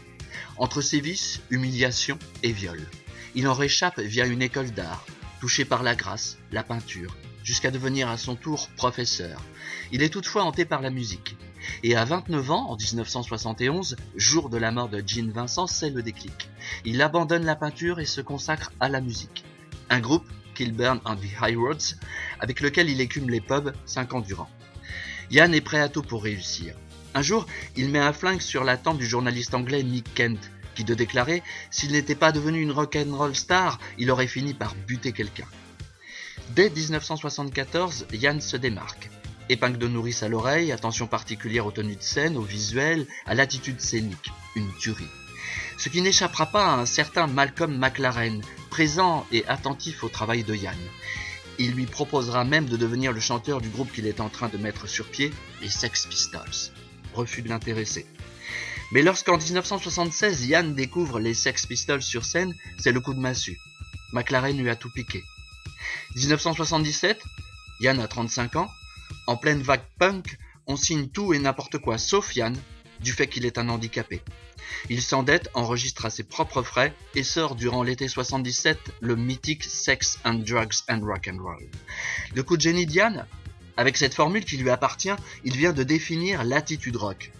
Entre 0.57 0.81
sévices, 0.81 1.41
humiliations 1.49 2.19
et 2.43 2.51
viols. 2.51 2.87
Il 3.35 3.47
en 3.47 3.53
réchappe 3.53 3.99
via 3.99 4.25
une 4.25 4.41
école 4.41 4.71
d'art, 4.71 5.05
touché 5.39 5.65
par 5.65 5.83
la 5.83 5.95
grâce, 5.95 6.37
la 6.51 6.63
peinture, 6.63 7.15
jusqu'à 7.43 7.71
devenir 7.71 8.09
à 8.09 8.17
son 8.17 8.35
tour 8.35 8.69
professeur. 8.77 9.41
Il 9.91 10.03
est 10.03 10.09
toutefois 10.09 10.43
hanté 10.43 10.65
par 10.65 10.81
la 10.81 10.89
musique. 10.89 11.35
Et 11.83 11.95
à 11.95 12.05
29 12.05 12.51
ans, 12.51 12.69
en 12.69 12.75
1971, 12.75 13.95
jour 14.15 14.49
de 14.49 14.57
la 14.57 14.71
mort 14.71 14.89
de 14.89 15.03
Gene 15.05 15.31
Vincent, 15.31 15.67
c'est 15.67 15.89
le 15.89 16.03
déclic. 16.03 16.49
Il 16.85 17.01
abandonne 17.01 17.45
la 17.45 17.55
peinture 17.55 17.99
et 17.99 18.05
se 18.05 18.21
consacre 18.21 18.71
à 18.79 18.89
la 18.89 19.01
musique. 19.01 19.43
Un 19.89 19.99
groupe, 19.99 20.27
Kilburn 20.55 20.99
and 21.05 21.17
the 21.17 21.31
High 21.41 21.57
Roads, 21.57 21.95
avec 22.39 22.61
lequel 22.61 22.89
il 22.89 23.01
écume 23.01 23.29
les 23.29 23.41
pubs 23.41 23.73
5 23.85 24.13
ans 24.13 24.21
durant. 24.21 24.49
Yann 25.29 25.53
est 25.53 25.61
prêt 25.61 25.79
à 25.79 25.89
tout 25.89 26.01
pour 26.01 26.23
réussir. 26.23 26.75
Un 27.13 27.21
jour, 27.21 27.45
il 27.75 27.89
met 27.89 27.99
un 27.99 28.13
flingue 28.13 28.41
sur 28.41 28.63
la 28.63 28.77
tempe 28.77 28.97
du 28.97 29.05
journaliste 29.05 29.53
anglais 29.53 29.83
Nick 29.83 30.13
Kent, 30.13 30.51
qui 30.75 30.83
de 30.83 30.93
déclarer 30.93 31.43
s'il 31.69 31.91
n'était 31.91 32.15
pas 32.15 32.31
devenu 32.31 32.61
une 32.61 32.71
rock'n'roll 32.71 33.35
star, 33.35 33.79
il 33.97 34.11
aurait 34.11 34.27
fini 34.27 34.53
par 34.53 34.75
buter 34.87 35.11
quelqu'un. 35.11 35.47
Dès 36.55 36.69
1974, 36.69 38.07
Yann 38.11 38.41
se 38.41 38.57
démarque. 38.57 39.09
Épingle 39.47 39.77
de 39.77 39.87
nourrice 39.87 40.21
à 40.21 40.27
l'oreille, 40.27 40.73
attention 40.73 41.07
particulière 41.07 41.65
aux 41.65 41.71
tenues 41.71 41.95
de 41.95 42.01
scène, 42.01 42.35
au 42.35 42.41
visuel, 42.41 43.07
à 43.25 43.35
l'attitude 43.35 43.79
scénique. 43.79 44.33
Une 44.57 44.69
tuerie. 44.77 45.07
Ce 45.77 45.87
qui 45.87 46.01
n'échappera 46.01 46.47
pas 46.47 46.65
à 46.65 46.75
un 46.75 46.85
certain 46.85 47.27
Malcolm 47.27 47.77
McLaren, 47.77 48.41
présent 48.69 49.25
et 49.31 49.47
attentif 49.47 50.03
au 50.03 50.09
travail 50.09 50.43
de 50.43 50.53
Yann. 50.53 50.77
Il 51.57 51.71
lui 51.71 51.85
proposera 51.85 52.43
même 52.43 52.65
de 52.65 52.75
devenir 52.75 53.13
le 53.13 53.21
chanteur 53.21 53.61
du 53.61 53.69
groupe 53.69 53.93
qu'il 53.93 54.05
est 54.05 54.19
en 54.19 54.27
train 54.27 54.49
de 54.49 54.57
mettre 54.57 54.87
sur 54.87 55.07
pied, 55.07 55.31
les 55.61 55.69
Sex 55.69 56.05
Pistols. 56.05 56.73
Refus 57.13 57.43
de 57.43 57.49
l'intéresser. 57.49 58.05
Mais 58.91 59.03
lorsqu'en 59.03 59.37
1976, 59.37 60.47
Yann 60.47 60.75
découvre 60.75 61.21
les 61.21 61.33
Sex 61.33 61.65
Pistols 61.65 62.03
sur 62.03 62.25
scène, 62.25 62.53
c'est 62.77 62.91
le 62.91 62.99
coup 62.99 63.13
de 63.13 63.19
massue. 63.19 63.61
McLaren 64.11 64.57
lui 64.57 64.69
a 64.69 64.75
tout 64.75 64.89
piqué. 64.89 65.23
1977, 66.15 67.21
Yann 67.79 67.99
a 67.99 68.07
35 68.07 68.55
ans, 68.57 68.69
en 69.27 69.37
pleine 69.37 69.61
vague 69.61 69.83
punk, 69.99 70.37
on 70.67 70.75
signe 70.75 71.07
tout 71.07 71.33
et 71.33 71.39
n'importe 71.39 71.77
quoi, 71.79 71.97
sauf 71.97 72.35
Yann, 72.35 72.55
du 72.99 73.13
fait 73.13 73.27
qu'il 73.27 73.45
est 73.45 73.57
un 73.57 73.69
handicapé. 73.69 74.21
Il 74.89 75.01
s'endette, 75.01 75.49
enregistre 75.53 76.05
à 76.05 76.09
ses 76.09 76.23
propres 76.23 76.63
frais 76.63 76.93
et 77.15 77.23
sort 77.23 77.55
durant 77.55 77.83
l'été 77.83 78.07
77 78.07 78.77
le 79.01 79.15
mythique 79.15 79.63
Sex 79.63 80.19
and 80.23 80.43
Drugs 80.45 80.83
and 80.89 81.01
Rock 81.03 81.29
and 81.31 81.41
Roll. 81.41 81.69
Le 82.35 82.43
coup 82.43 82.57
de 82.57 82.61
génie 82.61 82.85
de 82.85 82.93
Yann 82.93 83.25
Avec 83.77 83.97
cette 83.97 84.13
formule 84.13 84.45
qui 84.45 84.57
lui 84.57 84.69
appartient, 84.69 85.15
il 85.43 85.57
vient 85.57 85.73
de 85.73 85.83
définir 85.83 86.43
l'attitude 86.43 86.95
rock. 86.95 87.31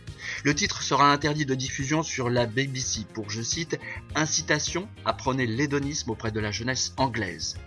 Le 0.44 0.56
titre 0.56 0.82
sera 0.82 1.12
interdit 1.12 1.46
de 1.46 1.56
diffusion 1.56 2.04
sur 2.04 2.30
la 2.30 2.46
BBC 2.46 3.06
pour, 3.14 3.30
je 3.30 3.42
cite, 3.42 3.80
incitation 4.16 4.88
à 5.06 5.14
prôner 5.14 5.46
l'hédonisme 5.46 6.12
auprès 6.12 6.32
de 6.32 6.40
la 6.40 6.52
jeunesse 6.52 6.94
anglaise. 6.98 7.58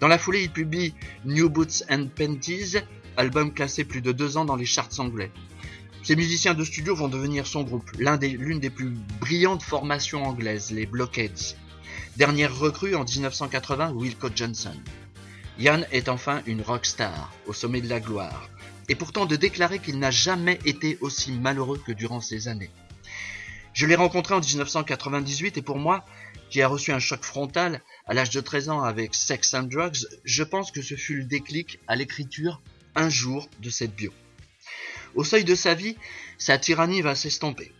Dans 0.00 0.08
la 0.08 0.18
foulée, 0.18 0.42
il 0.42 0.50
publie 0.50 0.94
New 1.24 1.48
Boots 1.48 1.84
and 1.88 2.08
Panties, 2.14 2.76
album 3.16 3.52
classé 3.52 3.84
plus 3.84 4.00
de 4.00 4.12
deux 4.12 4.36
ans 4.36 4.44
dans 4.44 4.56
les 4.56 4.66
charts 4.66 4.98
anglais. 4.98 5.30
Ces 6.02 6.16
musiciens 6.16 6.54
de 6.54 6.64
studio 6.64 6.94
vont 6.94 7.08
devenir 7.08 7.46
son 7.46 7.62
groupe, 7.62 7.90
l'une 7.96 8.60
des, 8.60 8.70
plus 8.70 8.90
brillantes 9.20 9.62
formations 9.62 10.24
anglaises, 10.24 10.70
les 10.70 10.84
Blockheads. 10.84 11.56
Dernière 12.16 12.54
recrue 12.54 12.94
en 12.94 13.04
1980, 13.04 13.92
Wilco 13.92 14.28
Johnson. 14.34 14.74
Yann 15.58 15.86
est 15.92 16.08
enfin 16.08 16.42
une 16.46 16.60
rockstar, 16.60 17.32
au 17.46 17.52
sommet 17.52 17.80
de 17.80 17.88
la 17.88 18.00
gloire, 18.00 18.50
et 18.88 18.96
pourtant 18.96 19.24
de 19.24 19.36
déclarer 19.36 19.78
qu'il 19.78 19.98
n'a 19.98 20.10
jamais 20.10 20.58
été 20.64 20.98
aussi 21.00 21.32
malheureux 21.32 21.80
que 21.84 21.92
durant 21.92 22.20
ces 22.20 22.48
années. 22.48 22.70
Je 23.72 23.86
l'ai 23.86 23.94
rencontré 23.94 24.34
en 24.34 24.40
1998 24.40 25.56
et 25.56 25.62
pour 25.62 25.78
moi, 25.78 26.04
qui 26.54 26.62
a 26.62 26.68
reçu 26.68 26.92
un 26.92 27.00
choc 27.00 27.24
frontal 27.24 27.80
à 28.06 28.14
l'âge 28.14 28.30
de 28.30 28.40
13 28.40 28.68
ans 28.68 28.84
avec 28.84 29.12
Sex 29.12 29.54
and 29.54 29.64
Drugs, 29.64 30.06
je 30.22 30.44
pense 30.44 30.70
que 30.70 30.82
ce 30.82 30.94
fut 30.94 31.16
le 31.16 31.24
déclic 31.24 31.80
à 31.88 31.96
l'écriture 31.96 32.62
un 32.94 33.08
jour 33.08 33.48
de 33.58 33.70
cette 33.70 33.96
bio. 33.96 34.12
Au 35.16 35.24
seuil 35.24 35.42
de 35.42 35.56
sa 35.56 35.74
vie, 35.74 35.96
sa 36.38 36.56
tyrannie 36.56 37.02
va 37.02 37.16
s'estomper. 37.16 37.72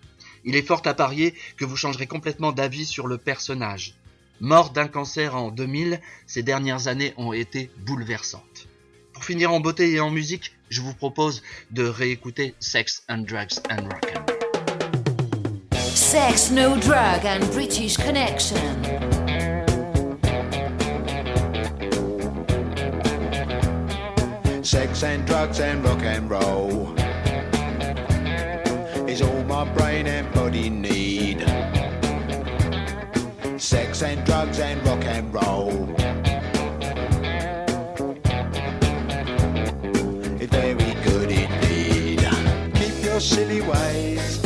Il 0.45 0.57
est 0.57 0.67
fort 0.67 0.83
à 0.87 0.95
parier 0.95 1.35
que 1.57 1.65
vous 1.65 1.77
changerez 1.77 2.09
complètement 2.09 2.51
d'avis 2.51 2.85
sur 2.85 3.07
le 3.07 3.17
personnage. 3.17 3.95
Mort 4.41 4.71
d'un 4.71 4.89
cancer 4.89 5.37
en 5.37 5.53
2000, 5.53 6.01
ces 6.27 6.43
dernières 6.43 6.89
années 6.89 7.15
ont 7.17 7.33
été 7.33 7.71
bouleversantes. 7.87 8.67
Pour 9.13 9.25
finir 9.25 9.53
en 9.53 9.61
beauté 9.61 9.93
et 9.93 10.01
en 10.01 10.11
musique, 10.11 10.53
je 10.69 10.81
vous 10.81 10.95
propose 10.95 11.45
de 11.71 11.85
réécouter 11.85 12.57
Sex 12.59 13.05
and 13.09 13.19
Drugs 13.19 13.61
and 13.71 13.85
Rock'n'Roll. 13.85 14.34
Sex, 16.15 16.49
no 16.49 16.79
drug 16.79 17.25
and 17.25 17.43
British 17.51 17.97
connection. 17.97 18.85
Sex 24.63 25.03
and 25.03 25.27
drugs 25.27 25.59
and 25.59 25.85
rock 25.85 26.03
and 26.03 26.31
roll 26.31 26.95
is 29.09 29.23
all 29.23 29.43
my 29.43 29.65
brain 29.75 30.07
and 30.07 30.33
body 30.33 30.71
need. 30.71 31.41
Sex 33.61 34.05
and 34.05 34.25
drugs 34.25 34.61
and 34.61 34.87
rock 34.87 35.05
and 35.07 35.35
roll. 35.35 35.97
It's 40.41 40.53
very 40.53 40.95
good 41.03 41.33
indeed. 41.33 42.21
Keep 42.77 43.05
your 43.05 43.19
silly 43.19 43.63
ways 43.63 44.44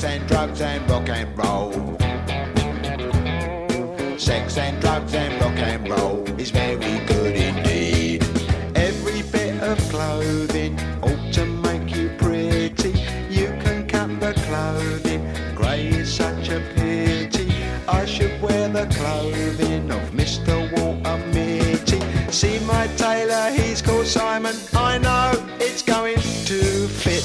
Sex 0.00 0.14
and 0.14 0.28
drugs 0.28 0.60
and 0.62 0.90
rock 0.90 1.08
and 1.10 1.36
roll. 1.36 1.72
Sex 4.18 4.56
and 4.56 4.80
drugs 4.80 5.12
and 5.12 5.38
rock 5.42 5.58
and 5.58 5.90
roll 5.90 6.24
is 6.40 6.50
very 6.50 7.04
good 7.04 7.36
indeed. 7.36 8.24
Every 8.74 9.20
bit 9.30 9.62
of 9.62 9.78
clothing 9.90 10.80
ought 11.02 11.34
to 11.34 11.44
make 11.44 11.94
you 11.94 12.08
pretty. 12.16 12.92
You 13.28 13.48
can 13.62 13.86
cut 13.86 14.18
the 14.20 14.32
clothing, 14.46 15.22
grey 15.54 15.88
is 15.88 16.10
such 16.10 16.48
a 16.48 16.60
pity. 16.74 17.52
I 17.86 18.06
should 18.06 18.40
wear 18.40 18.70
the 18.70 18.86
clothing 18.86 19.90
of 19.90 20.00
Mr. 20.12 20.54
Walter 20.72 21.18
Mitty. 21.26 22.00
See 22.32 22.58
my 22.60 22.86
tailor, 22.96 23.50
he's 23.50 23.82
called 23.82 24.06
Simon. 24.06 24.56
I 24.72 24.96
know 24.96 25.32
it's 25.60 25.82
going 25.82 26.16
to 26.16 26.88
fit. 26.88 27.19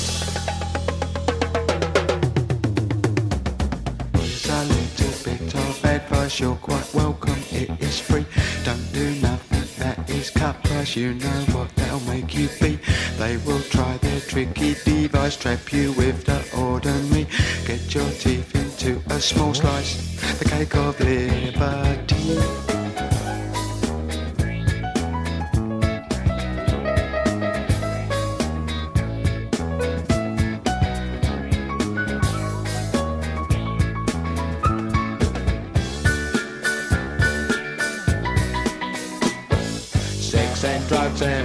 You're 6.40 6.56
quite 6.56 6.94
welcome, 6.94 7.38
it 7.52 7.70
is 7.82 7.99
free. 7.99 8.26
Don't 8.64 8.94
do 8.94 9.16
nothing 9.22 9.64
that 9.78 10.10
is 10.10 10.30
cut 10.30 10.62
price, 10.64 10.95
you 10.95 11.14
know 11.14 11.45
what 11.52 11.74
they'll 11.76 11.99
make 12.02 12.36
you 12.36 12.49
be. 12.60 12.80
They 13.18 13.38
will 13.38 13.62
try 13.62 13.98
their 13.98 14.20
tricky 14.20 14.76
device, 14.84 15.38
trap 15.38 15.72
you 15.72 15.94
with 15.94 16.26
the 16.26 16.44
ordinary. 16.57 17.28
Get 17.66 17.94
your 17.94 18.10
teeth 18.10 18.53
into 18.56 19.02
a 19.14 19.20
small 19.20 19.53
slice, 19.53 20.40
the 20.40 20.45
cake 20.45 20.76
of 20.76 20.99
liberty. 20.99 22.85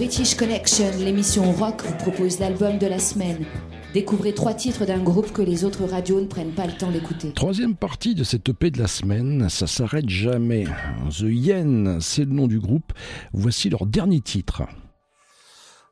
British 0.00 0.34
Connection, 0.34 0.90
l'émission 0.98 1.52
rock, 1.52 1.82
vous 1.82 1.94
propose 1.96 2.38
l'album 2.38 2.78
de 2.78 2.86
la 2.86 2.98
semaine. 2.98 3.44
Découvrez 3.92 4.32
trois 4.32 4.54
titres 4.54 4.86
d'un 4.86 5.02
groupe 5.02 5.30
que 5.30 5.42
les 5.42 5.62
autres 5.66 5.84
radios 5.84 6.22
ne 6.22 6.26
prennent 6.26 6.54
pas 6.54 6.66
le 6.66 6.72
temps 6.72 6.90
d'écouter. 6.90 7.34
Troisième 7.34 7.76
partie 7.76 8.14
de 8.14 8.24
cette 8.24 8.48
EP 8.48 8.70
de 8.70 8.78
la 8.78 8.86
semaine, 8.86 9.50
ça 9.50 9.66
s'arrête 9.66 10.08
jamais. 10.08 10.64
The 11.10 11.24
Yen, 11.24 12.00
c'est 12.00 12.24
le 12.24 12.32
nom 12.32 12.46
du 12.46 12.58
groupe. 12.58 12.94
Voici 13.34 13.68
leur 13.68 13.84
dernier 13.84 14.22
titre. 14.22 14.62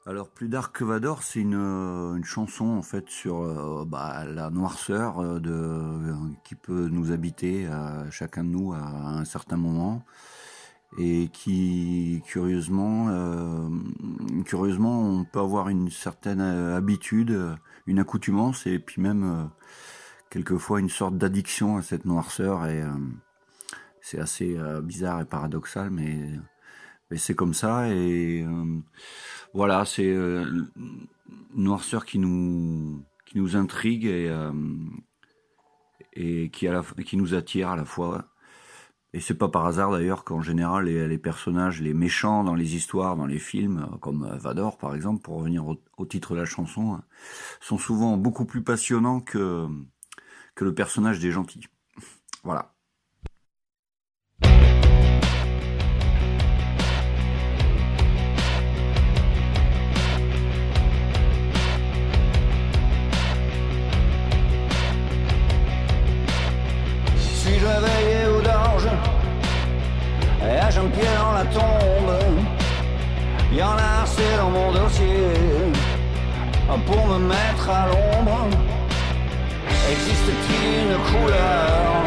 Alors, 0.07 0.31
Plus 0.31 0.49
dark 0.49 0.75
que 0.75 0.85
Vador, 0.85 1.23
c'est 1.23 1.41
une, 1.41 1.55
euh, 1.55 2.17
une 2.17 2.25
chanson 2.25 2.65
en 2.65 2.83
fait 2.83 3.11
sur 3.11 3.43
euh, 3.43 3.85
bah, 3.87 4.25
la 4.25 4.49
noirceur 4.49 5.19
euh, 5.19 5.39
de, 5.39 6.15
qui 6.45 6.55
peut 6.55 6.89
nous 6.91 7.13
habiter 7.13 7.67
à 7.67 8.11
chacun 8.11 8.43
de 8.43 8.49
nous 8.49 8.73
à 8.73 8.79
un 8.79 9.27
certain 9.27 9.59
moment 9.59 10.03
et 10.97 11.29
qui, 11.33 12.23
curieusement, 12.27 13.09
euh, 13.11 13.69
curieusement, 14.45 15.03
on 15.03 15.25
peut 15.25 15.41
avoir 15.41 15.69
une 15.69 15.91
certaine 15.91 16.41
euh, 16.41 16.77
habitude, 16.77 17.31
euh, 17.31 17.55
une 17.87 17.99
accoutumance 17.99 18.67
et 18.67 18.79
puis 18.79 19.03
même 19.03 19.51
quelquefois 20.31 20.81
une 20.81 20.89
sorte 20.89 21.17
d'addiction 21.19 21.77
à 21.77 21.83
cette 21.83 22.05
noirceur 22.05 22.67
et 22.67 22.83
c'est 24.03 24.19
assez 24.19 24.59
bizarre 24.83 25.23
et 25.23 25.25
paradoxal, 25.25 25.89
mais, 25.91 26.39
c'est 27.17 27.35
comme 27.35 27.55
ça 27.55 27.89
et 27.89 28.47
voilà, 29.55 29.87
c'est 29.87 30.11
une 30.11 30.69
noirceur 31.55 32.05
qui 32.05 32.19
nous, 32.19 33.03
qui 33.25 33.39
nous 33.39 33.57
intrigue 33.57 34.05
et, 34.05 34.31
et 36.13 36.51
qui, 36.51 36.69
à 36.69 36.73
la, 36.73 36.83
qui 36.83 37.17
nous 37.17 37.35
attire 37.35 37.71
à 37.71 37.77
la 37.77 37.87
fois. 37.87 38.27
Et 39.19 39.21
c'est 39.21 39.35
pas 39.35 39.49
par 39.49 39.67
hasard 39.67 39.91
d'ailleurs 39.91 40.23
qu'en 40.23 40.43
général 40.43 40.85
les, 40.85 41.19
personnages, 41.19 41.83
les 41.83 41.93
méchants 41.93 42.45
dans 42.45 42.55
les 42.55 42.77
histoires, 42.77 43.17
dans 43.17 43.27
les 43.27 43.41
films, 43.41 43.85
euh, 43.93 43.97
comme 43.97 44.23
euh, 44.23 44.37
Vador 44.37 44.79
par 44.79 44.95
exemple, 44.95 45.23
pour 45.23 45.39
revenir 45.39 45.67
au, 45.67 46.07
titre 46.07 46.35
de 46.35 46.39
la 46.39 46.45
chanson, 46.45 46.95
euh, 46.95 46.99
sont 47.61 47.79
souvent 47.79 48.17
beaucoup 48.17 48.45
plus 48.45 48.63
passionnants 48.63 49.19
que 49.19 49.67
le 50.61 50.73
personnage 50.73 51.19
des 51.19 51.33
gentils. 51.33 51.67
Voilà. 52.45 52.77
Pour 76.89 77.07
me 77.07 77.19
mettre 77.19 77.69
à 77.69 77.87
l'ombre. 77.89 78.49
Existe-t-il 79.91 80.85
une 80.85 80.97
couleur 81.11 82.03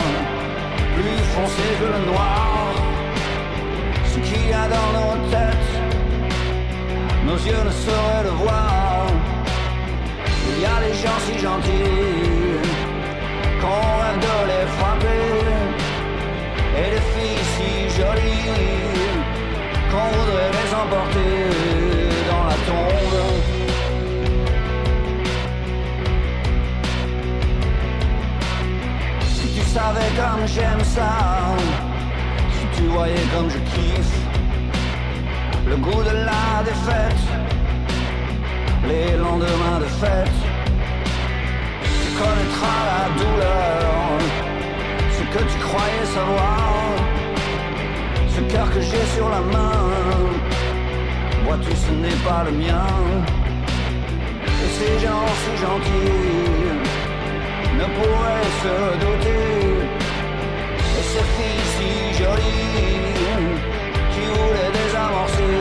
Plus 0.95 1.22
foncée 1.36 1.74
que 1.80 1.86
le 1.86 2.12
noir? 2.12 2.74
Ce 4.12 4.18
qu'il 4.18 4.49
y 4.49 4.53
a 4.53 4.66
dans 4.76 4.90
nos 4.98 5.30
têtes 5.30 5.72
Nos 7.28 7.38
yeux 7.38 7.64
ne 7.64 7.74
sauraient 7.86 8.24
le 8.24 8.34
voir. 8.44 9.06
Il 10.49 10.62
y 10.64 10.66
a 10.66 10.78
des 10.86 10.95
gens 10.95 11.20
si 11.26 11.38
gentils 11.38 12.58
qu'on 13.62 13.84
rêve 14.02 14.20
de 14.28 14.38
les 14.49 14.66
frapper. 14.78 15.30
Et 16.80 16.90
des 16.95 17.06
filles 17.14 17.45
si 17.53 17.72
jolies 18.02 18.49
qu'on 19.91 20.08
voudrait 20.18 20.52
les 20.58 20.70
emporter 20.74 21.60
savais 29.73 30.11
comme 30.19 30.45
j'aime 30.48 30.84
ça. 30.84 31.11
Si 32.56 32.65
tu 32.76 32.84
voyais 32.89 33.26
comme 33.34 33.49
je 33.49 33.60
kiffe 33.72 34.18
Le 35.65 35.76
goût 35.77 36.03
de 36.10 36.15
la 36.30 36.64
défaite 36.69 37.23
Les 38.89 39.18
lendemains 39.18 39.80
de 39.80 39.89
fête 40.02 40.39
tu 41.84 42.10
connaîtras 42.18 42.81
la 42.91 43.03
douleur, 43.19 43.89
ce 45.18 45.23
que 45.34 45.43
tu 45.52 45.57
croyais 45.68 46.06
savoir, 46.18 46.60
ce 48.35 48.41
cœur 48.53 48.69
que 48.73 48.81
j'ai 48.81 49.06
sur 49.15 49.27
la 49.30 49.41
main, 49.56 49.81
vois-tu 51.45 51.76
ce 51.76 51.91
n'est 51.91 52.22
pas 52.27 52.43
le 52.45 52.52
mien, 52.52 52.88
et 54.64 54.69
ces 54.77 54.93
gens 55.06 55.26
si 55.41 55.52
gentils 55.64 56.90
ne 57.82 57.88
pourraient 57.98 58.52
se 58.64 58.76
douter, 59.03 59.48
et 60.99 61.06
ces 61.12 61.26
filles 61.36 61.68
si 61.76 62.24
jolies 62.24 63.22
qui 64.14 64.24
voulaient 64.36 64.74
désamorcer 64.80 65.56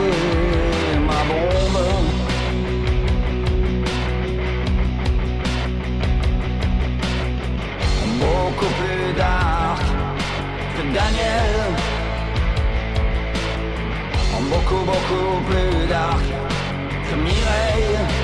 ma 1.07 1.21
bombe. 1.29 1.51
beaucoup 8.19 8.73
plus 8.79 9.13
dark 9.17 9.83
que 10.75 10.81
Daniel. 10.97 11.55
Beaucoup, 14.51 14.83
beaucoup 14.85 15.39
plus 15.49 15.87
dark 15.87 16.23
que 17.09 17.15
Mireille. 17.15 18.20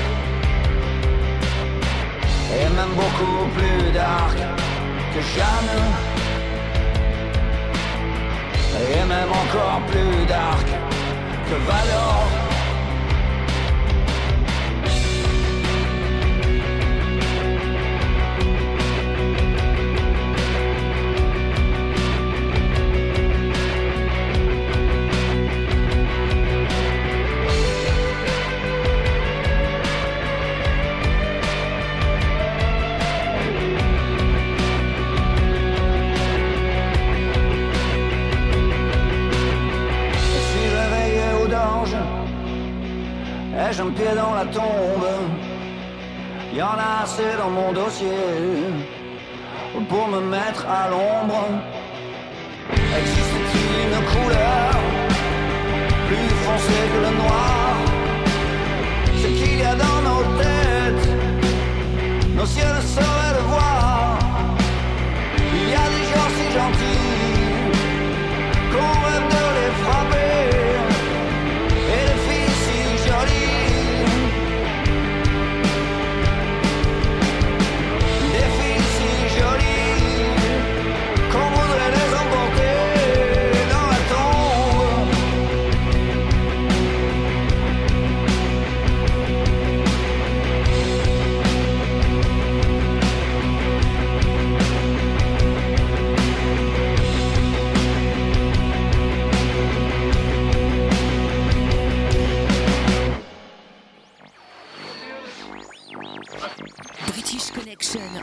Et 2.60 2.68
même 2.70 2.94
beaucoup 2.96 3.46
plus 3.56 3.92
dark 3.92 4.36
que 5.14 5.20
Jeanne. 5.20 5.74
Et 8.90 9.04
même 9.04 9.30
encore 9.30 9.80
plus 9.86 10.26
dark 10.26 10.66
que 11.48 11.54
Valor. 11.70 12.47
Ai-je 43.58 43.82
un 43.82 43.90
pied 43.90 44.14
dans 44.14 44.34
la 44.34 44.44
tombe. 44.44 45.08
Y 46.54 46.62
en 46.62 46.78
a 46.78 47.02
assez 47.02 47.36
dans 47.36 47.50
mon 47.50 47.72
dossier 47.72 48.06
Pour 49.88 50.06
me 50.06 50.20
mettre 50.20 50.64
à 50.64 50.88
l'ombre. 50.88 51.42
Existe-t-il 53.00 53.70
une 53.86 54.00
couleur 54.12 54.70
Plus 56.06 56.28
foncée 56.44 56.84
que 56.92 57.00
le 57.06 57.12
noir? 57.22 57.74
Ce 59.22 59.26
qu'il 59.26 59.58
y 59.58 59.64
a 59.64 59.74
dans 59.74 60.00
nos 60.08 60.22
têtes 60.40 61.08
Nos 62.36 62.46
cieux 62.46 62.72
ne 62.76 62.80
sauraient 62.80 63.34
le 63.38 63.44
voir. 63.52 64.18
Il 65.52 65.68
y 65.68 65.74
a 65.74 65.86
des 65.96 66.04
gens 66.10 66.30
si 66.36 66.46
gentils 66.58 67.08
qu'on 68.72 69.27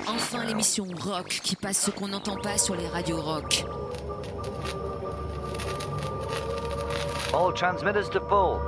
enfin 0.08 0.46
l'émission 0.46 0.86
rock 1.00 1.40
qui 1.44 1.56
passe 1.56 1.80
ce 1.86 1.92
qu'on 1.92 2.08
n'entend 2.08 2.36
pas 2.38 2.58
sur 2.58 2.76
les 2.76 2.88
radios 2.88 3.22
rock. 3.22 3.66
All 7.34 7.54
transmitters 7.54 8.10
to 8.12 8.20
pull. 8.20 8.60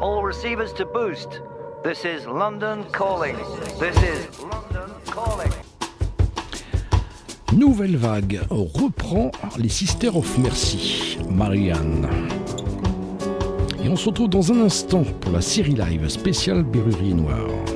All 0.00 0.22
receivers 0.22 0.72
to 0.74 0.84
boost. 0.84 1.40
This 1.84 2.04
is 2.04 2.26
London 2.26 2.84
calling. 2.92 3.36
This 3.78 3.96
is 3.96 4.28
London 4.40 4.92
calling. 5.12 5.52
Nouvelle 7.52 7.96
vague 7.96 8.40
reprend 8.50 9.30
les 9.56 9.68
Sisters 9.68 10.16
of 10.16 10.38
Mercy, 10.38 11.18
Marianne. 11.30 12.08
Et 13.82 13.88
on 13.88 13.96
se 13.96 14.08
retrouve 14.08 14.28
dans 14.28 14.52
un 14.52 14.60
instant 14.60 15.04
pour 15.20 15.32
la 15.32 15.40
série 15.40 15.74
live 15.74 16.08
spéciale 16.08 16.62
Berruerie 16.62 17.14
Noire. 17.14 17.67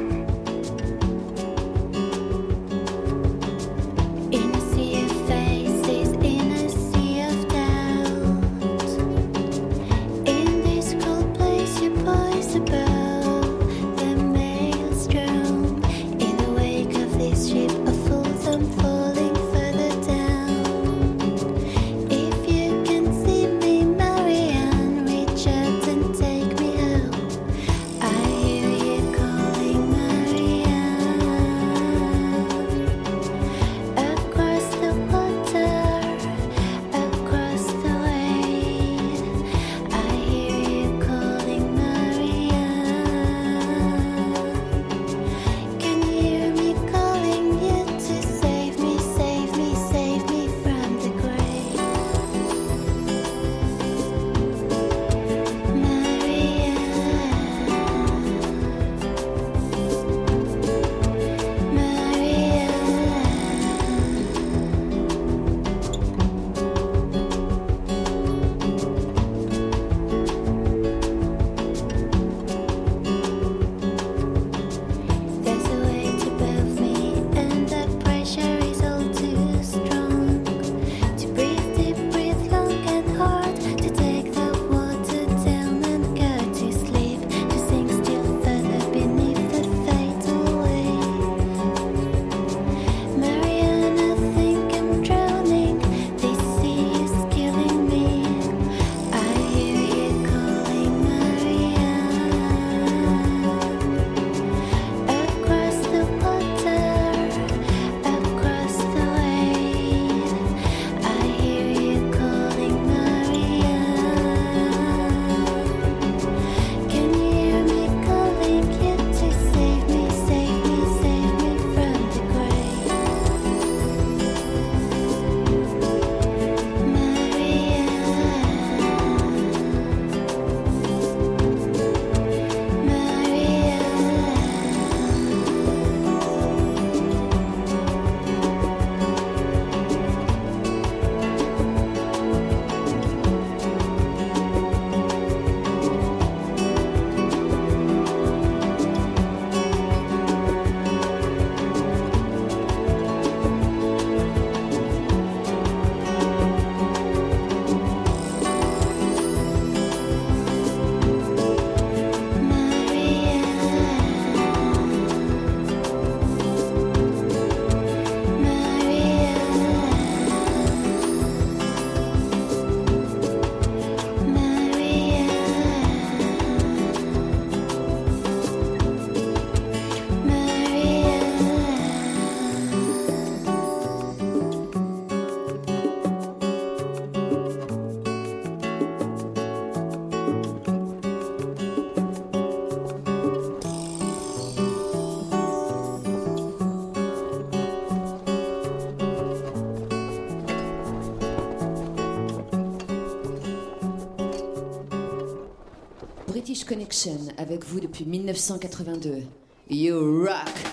Avec 207.38 207.64
vous 207.64 207.80
depuis 207.80 208.04
1982. 208.04 209.22
You 209.70 210.26
rock! 210.26 210.71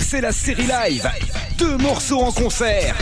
C'est 0.00 0.20
la 0.20 0.32
série 0.32 0.66
live. 0.66 1.08
Deux 1.56 1.76
morceaux 1.76 2.20
en 2.20 2.32
concert. 2.32 2.94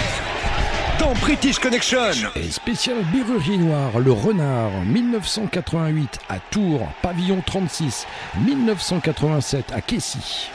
Dans 0.98 1.12
British 1.14 1.58
Connection. 1.58 1.98
Et 2.34 2.50
spécial 2.50 2.96
Birurgie 3.12 3.58
Noire, 3.58 3.98
Le 3.98 4.12
Renard, 4.12 4.70
1988 4.84 6.18
à 6.28 6.38
Tours, 6.50 6.88
Pavillon 7.02 7.42
36, 7.44 8.06
1987 8.44 9.72
à 9.72 9.80
Quessy. 9.80 10.48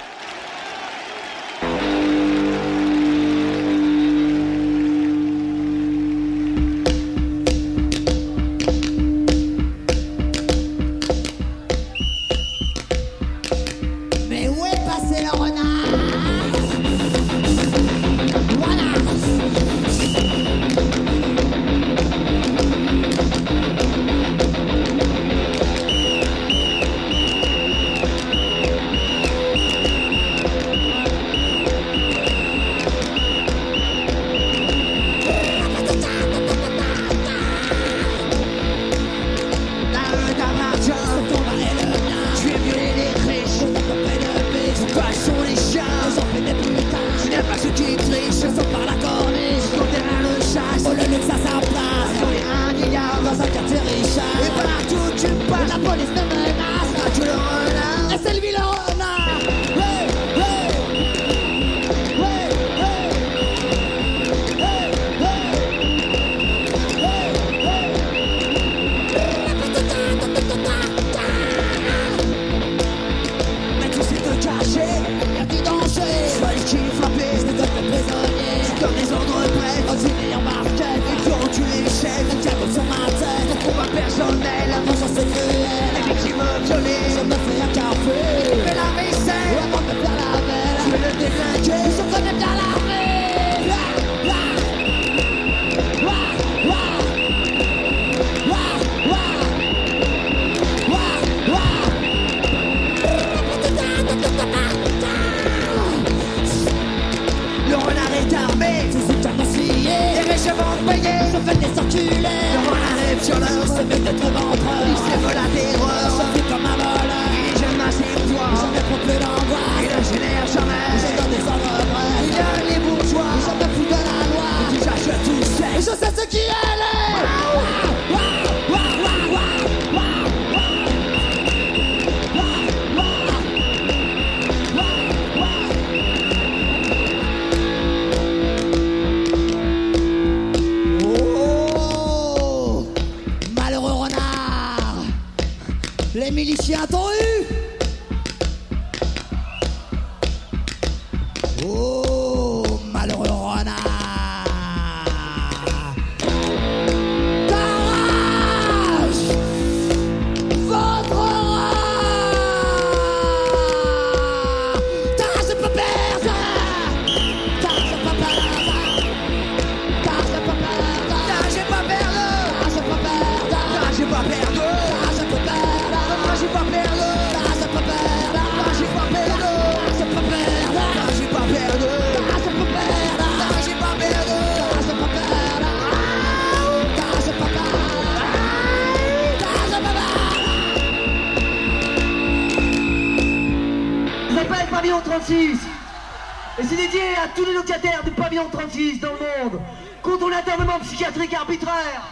dans 198.71 199.11
le 199.11 199.49
monde 199.51 199.61
contre 200.01 200.29
l'internement 200.29 200.79
psychiatrique 200.79 201.33
arbitraire. 201.33 202.03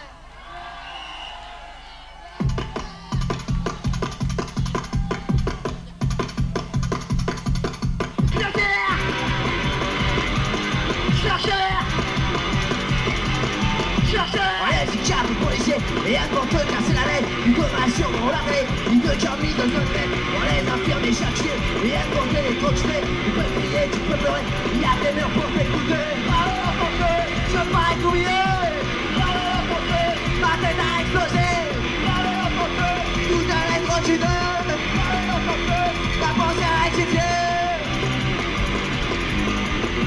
Et 16.07 16.17
avant 16.17 16.41
que 16.47 16.53
casser 16.53 16.93
la 16.93 17.05
lettre, 17.05 17.29
une 17.45 17.53
commission 17.53 18.07
on 18.23 18.29
l'arrêt, 18.29 18.65
une 18.91 18.99
de 18.99 19.19
Jamie 19.19 19.53
de 19.53 19.61
Zolette, 19.61 20.09
on 20.35 20.41
les 20.43 20.67
infirmes 20.67 21.05
et 21.05 21.13
chercher, 21.13 21.53
et 21.85 21.95
avant 21.95 22.25
les 22.33 22.55
coachés, 22.55 23.01
tu 23.23 23.31
peux 23.31 23.41
prier, 23.41 23.89
tu 23.91 23.99
peux 23.99 24.17
pleurer, 24.17 24.41
il 24.73 24.81
y 24.81 24.85
a 24.85 25.11
des 25.11 25.15
murs 25.15 25.29
pour 25.29 25.45
t'écouter. 25.53 26.08
Tout 31.11 31.17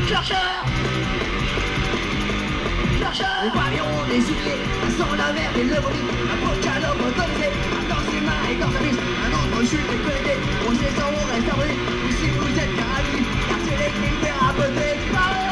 Chercheur. 0.09 0.39
Chercheur. 2.99 3.29
Les 3.43 3.51
pavillons, 3.51 3.85
les 4.11 4.20
souliers. 4.20 4.62
Un 4.87 4.91
sang 4.91 5.16
d'un 5.16 5.33
verre 5.33 5.57
et 5.59 5.65
le 5.65 5.74
vomi. 5.81 6.03
Un. 6.31 6.39
Un 6.39 7.85
dans 7.89 8.03
ses 8.11 8.20
mains 8.20 8.45
et 8.51 8.57
dans. 8.61 8.66
Un 8.66 9.33
autre 9.39 9.61
chute 9.69 9.91
et. 9.91 10.39
On 10.69 10.73
sait 10.73 10.93
sans 10.97 11.11
on 11.11 11.24
reste 11.33 11.51
abri. 11.51 11.73
Ici 12.11 12.29
vous 12.39 12.59
êtes. 12.59 12.77
Car 13.49 13.59
c'est 13.65 13.79
l'équipe 13.79 14.20
thérapeutique. 14.20 15.52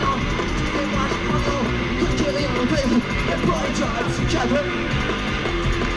and 3.31 3.41
bright 3.43 3.75
times 3.75 4.17
together. 4.19 4.63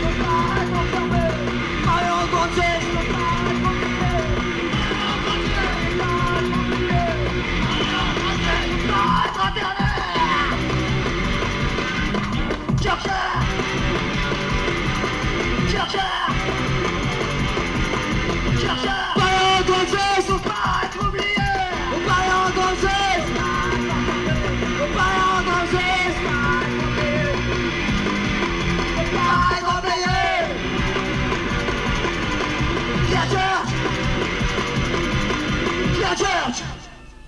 Goodbye, 0.02 0.68
goodbye. 0.72 1.03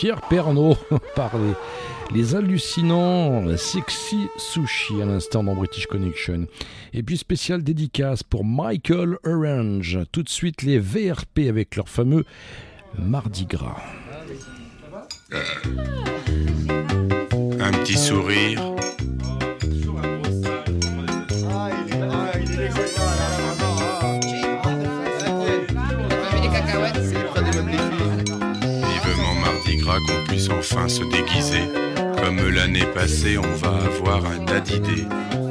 Pierre 0.00 0.22
Pernaud 0.30 0.78
par 1.14 1.32
les, 2.14 2.34
hallucinants 2.34 3.54
Sexy 3.58 4.28
Sushi 4.38 5.02
à 5.02 5.04
l'instant 5.04 5.44
dans 5.44 5.54
British 5.54 5.86
Connection. 5.86 6.46
Et 6.94 7.02
puis 7.02 7.18
spécial 7.18 7.62
dédicace 7.62 8.22
pour 8.22 8.42
Michael 8.42 9.18
Orange. 9.26 9.98
Tout 10.10 10.22
de 10.22 10.30
suite 10.30 10.62
les 10.62 10.78
VRP 10.78 11.40
avec 11.50 11.76
leur 11.76 11.90
fameux 11.90 12.24
Mardi 12.98 13.44
Gras. 13.44 13.76
On 33.22 33.54
va 33.56 33.76
avoir 33.84 34.24
un 34.24 34.44
tas 34.46 34.60
d'idées. 34.60 35.04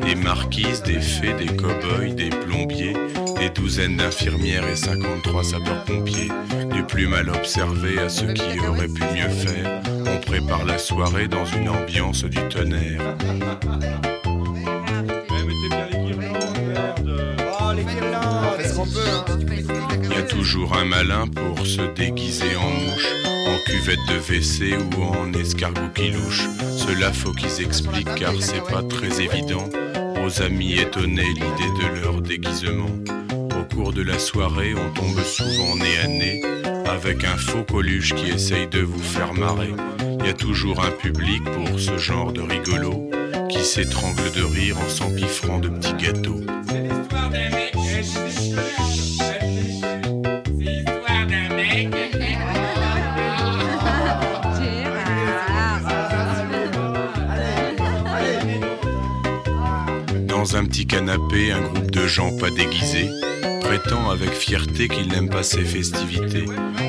Des 0.03 0.15
marquises, 0.15 0.81
des 0.81 0.99
fées, 0.99 1.33
des 1.33 1.55
cow-boys, 1.55 2.15
des 2.15 2.29
plombiers, 2.29 2.95
des 3.39 3.49
douzaines 3.49 3.97
d'infirmières 3.97 4.67
et 4.67 4.75
53 4.75 5.43
sapeurs-pompiers. 5.43 6.31
Du 6.73 6.83
plus 6.83 7.07
mal 7.07 7.29
observé 7.29 7.99
à 7.99 8.09
ceux 8.09 8.33
qui 8.33 8.59
auraient 8.67 8.87
pu 8.87 9.03
mieux 9.03 9.29
faire. 9.29 9.81
On 10.07 10.17
prépare 10.19 10.65
la 10.65 10.79
soirée 10.79 11.27
dans 11.27 11.45
une 11.45 11.69
ambiance 11.69 12.23
du 12.23 12.39
tonnerre. 12.49 13.15
Il 20.03 20.11
y 20.11 20.15
a 20.15 20.23
toujours 20.23 20.75
un 20.75 20.85
malin 20.85 21.27
pour 21.27 21.67
se 21.67 21.81
déguiser 21.93 22.55
en 22.55 22.69
mouche, 22.69 23.07
en 23.25 23.57
cuvette 23.65 23.99
de 24.07 24.17
WC 24.17 24.75
ou 24.97 25.03
en 25.03 25.31
escargot 25.33 25.89
qui 25.93 26.11
louche. 26.11 26.47
Cela 26.90 27.14
faut 27.14 27.34
qu'ils 27.34 27.64
expliquent 27.64 28.16
car 28.16 28.34
c'est 28.40 28.64
pas 28.64 28.82
très 28.82 29.22
évident 29.22 29.70
aux 30.26 30.41
amis 30.41 30.74
étonnés 30.74 31.22
l'idée 31.22 31.72
de 31.84 32.02
leur 32.02 32.20
déguisement. 32.20 32.90
Au 33.32 33.76
cours 33.76 33.94
de 33.94 34.02
la 34.02 34.18
soirée, 34.18 34.74
on 34.74 34.91
tombe 34.99 35.22
souvent 35.22 35.76
nez 35.76 35.99
à 36.03 36.07
nez 36.07 36.41
avec 36.88 37.26
un 37.26 37.38
faux 37.38 37.64
coluche 37.64 38.16
qui 38.16 38.32
essaye 38.32 38.68
de 38.70 38.80
vous 38.80 39.03
faire 39.03 39.36
marrer. 39.36 39.70
Il 40.20 40.26
y 40.26 40.30
a 40.30 40.34
toujours 40.34 40.84
un 40.84 40.90
public 40.90 41.44
pour 41.44 41.80
ce 41.80 41.99
genre 41.99 42.34
de 42.34 42.41
rigolo 42.41 43.11
qui 43.52 43.64
s'étrangle 43.64 44.32
de 44.36 44.41
rire 44.41 44.78
en 44.84 44.90
s'empiffrant 44.90 45.60
de 45.60 45.70
petits 45.70 45.94
gâteaux. 45.94 46.41
Canapé, 60.90 61.52
un 61.52 61.61
groupe 61.61 61.91
de 61.91 62.07
gens 62.07 62.36
pas 62.36 62.49
déguisés 62.49 63.10
prétend 63.61 64.10
avec 64.10 64.32
fierté 64.32 64.88
qu'ils 64.88 65.10
n'aiment 65.10 65.30
pas 65.30 65.44
ces 65.44 65.64
festivités. 65.64 66.45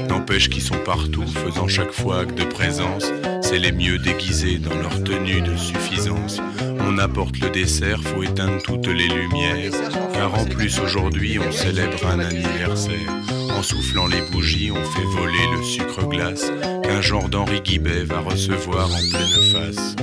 N'empêche 0.09 0.49
qu'ils 0.49 0.63
sont 0.63 0.79
partout, 0.79 1.27
faisant 1.27 1.69
chaque 1.69 1.93
fois 1.93 2.21
acte 2.21 2.39
de 2.39 2.45
présence. 2.45 3.05
C'est 3.43 3.59
les 3.59 3.71
mieux 3.71 3.99
déguisés 3.99 4.57
dans 4.57 4.75
leur 4.75 5.05
tenue 5.05 5.43
de 5.43 5.55
suffisance. 5.57 6.41
On 6.81 6.97
apporte 6.97 7.39
le 7.41 7.51
dessert, 7.51 8.03
faut 8.03 8.23
éteindre 8.23 8.63
toutes 8.63 8.87
les 8.87 9.09
lumières. 9.09 9.73
Car 10.15 10.35
en 10.35 10.47
plus 10.47 10.79
aujourd'hui 10.81 11.39
on 11.39 11.53
célèbre 11.53 12.07
un 12.07 12.21
anniversaire. 12.21 13.13
En 13.55 13.63
soufflant 13.63 14.07
les 14.07 14.23
bougies, 14.33 14.71
on 14.71 14.83
fait 14.83 15.05
voler 15.05 15.47
le 15.55 15.63
sucre 15.63 16.09
glace 16.09 16.51
qu'un 16.83 17.03
genre 17.03 17.29
d'Henri 17.29 17.61
Guibet 17.61 18.05
va 18.05 18.21
recevoir 18.21 18.87
en 18.87 19.11
pleine 19.11 19.53
face. 19.53 19.97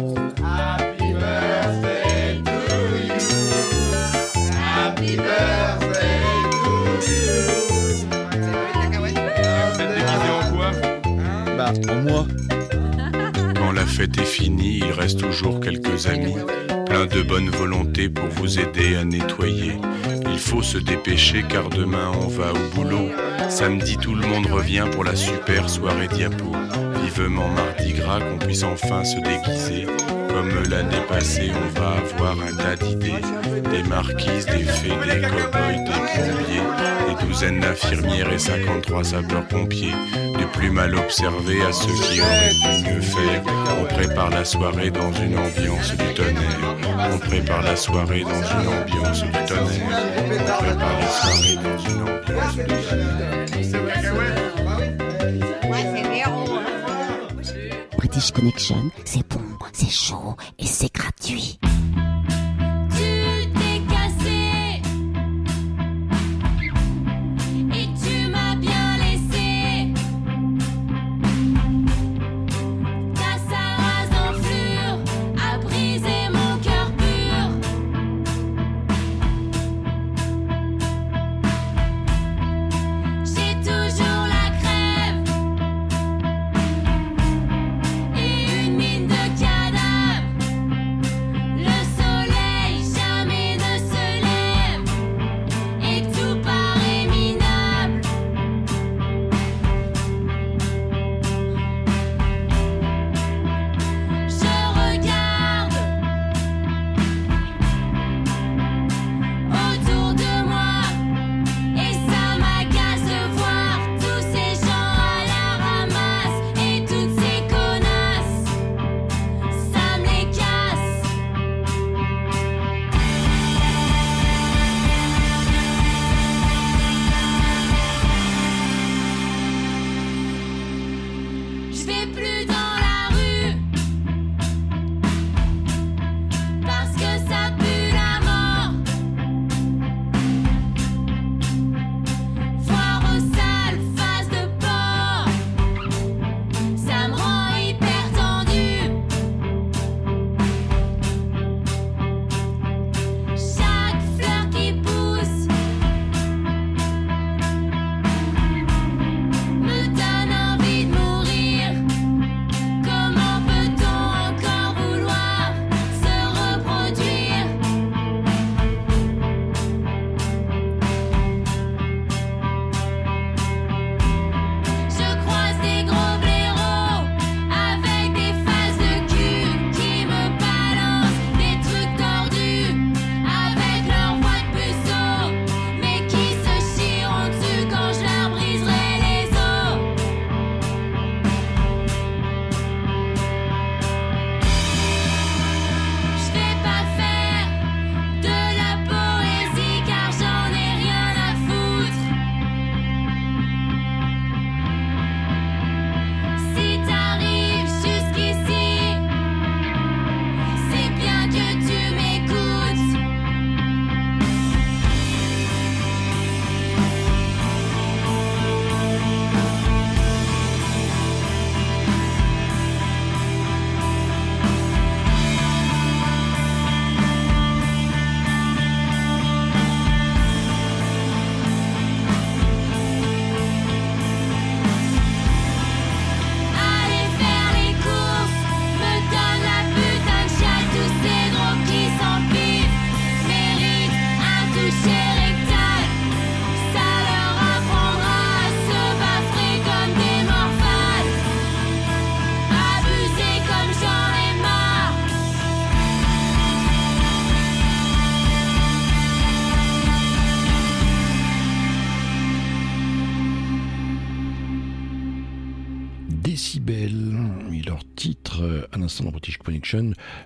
Il 14.45 14.91
reste 14.91 15.19
toujours 15.19 15.59
quelques 15.59 16.07
amis, 16.07 16.35
plein 16.85 17.05
de 17.05 17.21
bonne 17.21 17.49
volonté 17.49 18.09
pour 18.09 18.27
vous 18.27 18.59
aider 18.59 18.95
à 18.95 19.03
nettoyer. 19.03 19.73
Il 20.31 20.39
faut 20.39 20.61
se 20.61 20.77
dépêcher 20.77 21.43
car 21.47 21.69
demain 21.69 22.11
on 22.21 22.27
va 22.27 22.51
au 22.51 22.75
boulot. 22.75 23.09
Samedi 23.49 23.97
tout 23.97 24.13
le 24.13 24.27
monde 24.27 24.45
revient 24.47 24.85
pour 24.91 25.03
la 25.03 25.15
super 25.15 25.69
soirée 25.69 26.07
diapo. 26.07 26.51
Vivement 27.03 27.49
mardi 27.49 27.93
gras 27.93 28.19
qu'on 28.19 28.37
puisse 28.37 28.63
enfin 28.63 29.03
se 29.03 29.17
déguiser. 29.17 29.87
Comme 30.29 30.69
l'année 30.69 31.03
passée, 31.07 31.51
on 31.51 31.79
va 31.79 31.95
avoir 31.97 32.37
un 32.39 32.55
tas 32.55 32.75
d'idées. 32.75 33.21
Des 33.71 33.83
marquises, 33.83 34.45
des 34.45 34.63
fées, 34.63 34.89
des 34.89 35.21
cow-boys, 35.21 35.83
des 35.83 36.01
plombiers, 36.13 36.67
des 37.07 37.25
douzaines 37.25 37.59
d'infirmières 37.59 38.31
et 38.31 38.39
53 38.39 39.03
sapeurs-pompiers. 39.03 39.93
Plus 40.53 40.71
mal 40.71 40.95
observé 40.95 41.61
à 41.61 41.71
ceux 41.71 41.93
qui 41.93 42.21
auraient 42.21 42.49
pu 42.63 42.89
mieux 42.89 43.01
faire. 43.01 43.43
On 43.79 43.85
prépare 43.85 44.29
la 44.29 44.45
soirée 44.45 44.89
dans 44.89 45.11
une 45.13 45.37
ambiance 45.37 45.91
du 45.91 46.13
tonnerre. 46.13 46.75
On 47.13 47.17
prépare 47.19 47.61
la 47.61 47.75
soirée 47.75 48.23
dans 48.23 48.29
une 48.29 48.67
ambiance 48.67 49.23
du 49.23 49.31
tonnerre. 49.31 49.81
On 50.41 50.63
prépare 50.63 50.99
la 50.99 51.07
soirée 51.09 51.55
dans 51.63 51.77
une 51.77 52.01
ambiance 52.01 52.55
du 52.55 52.63
British 57.97 58.31
Connection, 58.31 58.91
c'est 59.05 59.27
bon, 59.27 59.41
c'est 59.73 59.89
chaud 59.89 60.35
et 60.57 60.65
c'est 60.65 60.93
gratuit. 60.93 61.59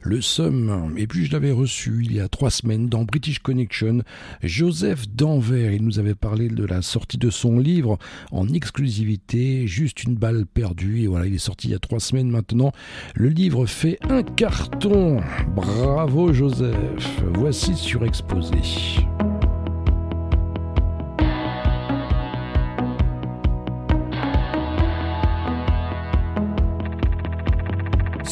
Le 0.01 0.21
Somme. 0.21 0.93
Et 0.97 1.07
puis 1.07 1.25
je 1.25 1.31
l'avais 1.31 1.51
reçu 1.51 2.01
il 2.03 2.13
y 2.13 2.19
a 2.19 2.27
trois 2.27 2.49
semaines 2.49 2.89
dans 2.89 3.03
British 3.03 3.39
Connection, 3.39 4.03
Joseph 4.43 5.07
Danvers. 5.09 5.71
Il 5.71 5.83
nous 5.83 5.99
avait 5.99 6.15
parlé 6.15 6.49
de 6.49 6.65
la 6.65 6.81
sortie 6.81 7.17
de 7.17 7.29
son 7.29 7.59
livre 7.59 7.97
en 8.31 8.47
exclusivité, 8.49 9.67
Juste 9.67 10.03
une 10.03 10.15
balle 10.15 10.45
perdue. 10.45 11.01
Et 11.01 11.07
voilà, 11.07 11.27
il 11.27 11.35
est 11.35 11.39
sorti 11.39 11.67
il 11.67 11.71
y 11.71 11.75
a 11.75 11.79
trois 11.79 11.99
semaines 11.99 12.29
maintenant. 12.29 12.71
Le 13.15 13.29
livre 13.29 13.65
fait 13.65 13.97
un 14.09 14.23
carton. 14.23 15.21
Bravo 15.55 16.33
Joseph. 16.33 17.21
Voici 17.33 17.75
surexposé. 17.75 18.57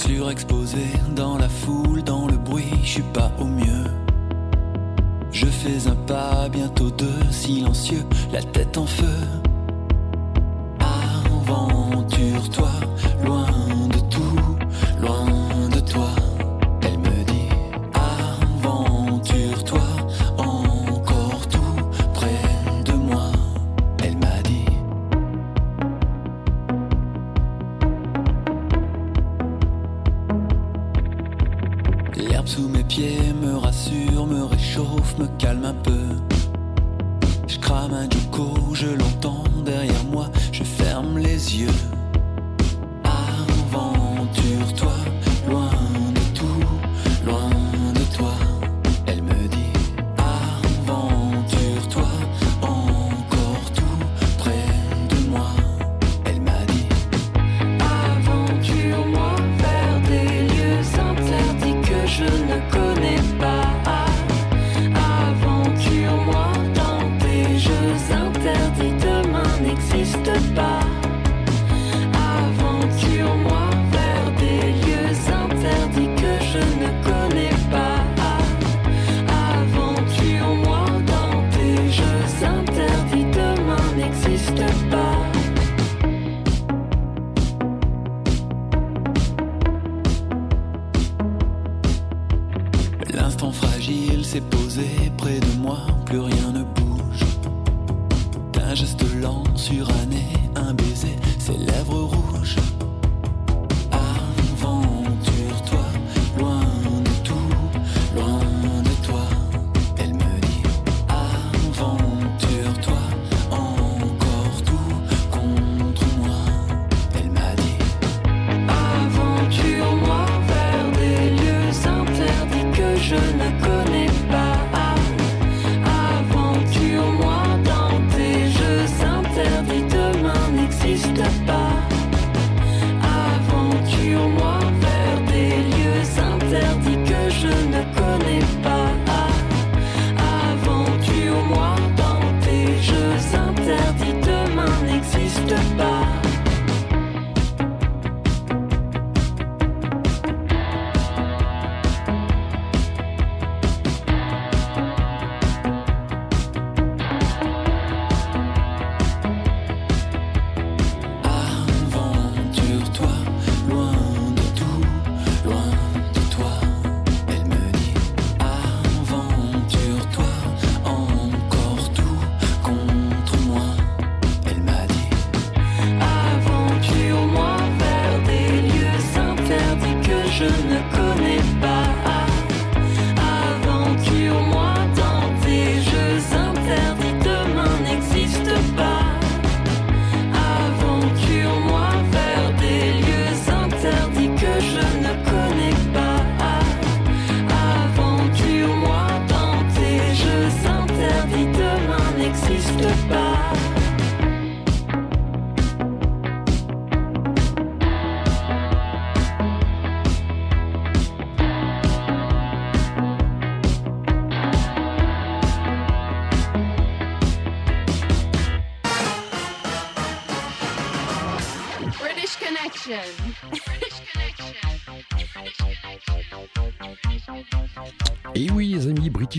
Surexposé 0.05 0.85
dans 1.13 1.37
la 1.37 1.49
foule, 1.49 2.01
dans 2.03 2.25
le 2.25 2.37
bruit, 2.37 2.71
je 2.83 2.87
suis 2.87 3.01
pas 3.13 3.29
au 3.37 3.43
mieux. 3.43 3.91
Je 5.29 5.45
fais 5.45 5.89
un 5.89 5.95
pas, 6.07 6.47
bientôt 6.47 6.89
deux, 6.89 7.29
silencieux, 7.29 8.05
la 8.31 8.41
tête 8.41 8.77
en 8.77 8.85
feu. 8.85 9.19
Aventure-toi, 10.79 12.71
loin 13.25 13.47
calme 35.39 35.65
un 35.65 35.73
peu. 35.73 36.07
Je 37.47 37.57
crame 37.59 37.93
un 37.93 38.07
duco, 38.07 38.53
je 38.73 38.87
l'entends 38.87 39.43
derrière 39.65 40.03
moi, 40.11 40.29
je 40.51 40.63
ferme 40.63 41.17
les 41.17 41.57
yeux. 41.61 41.98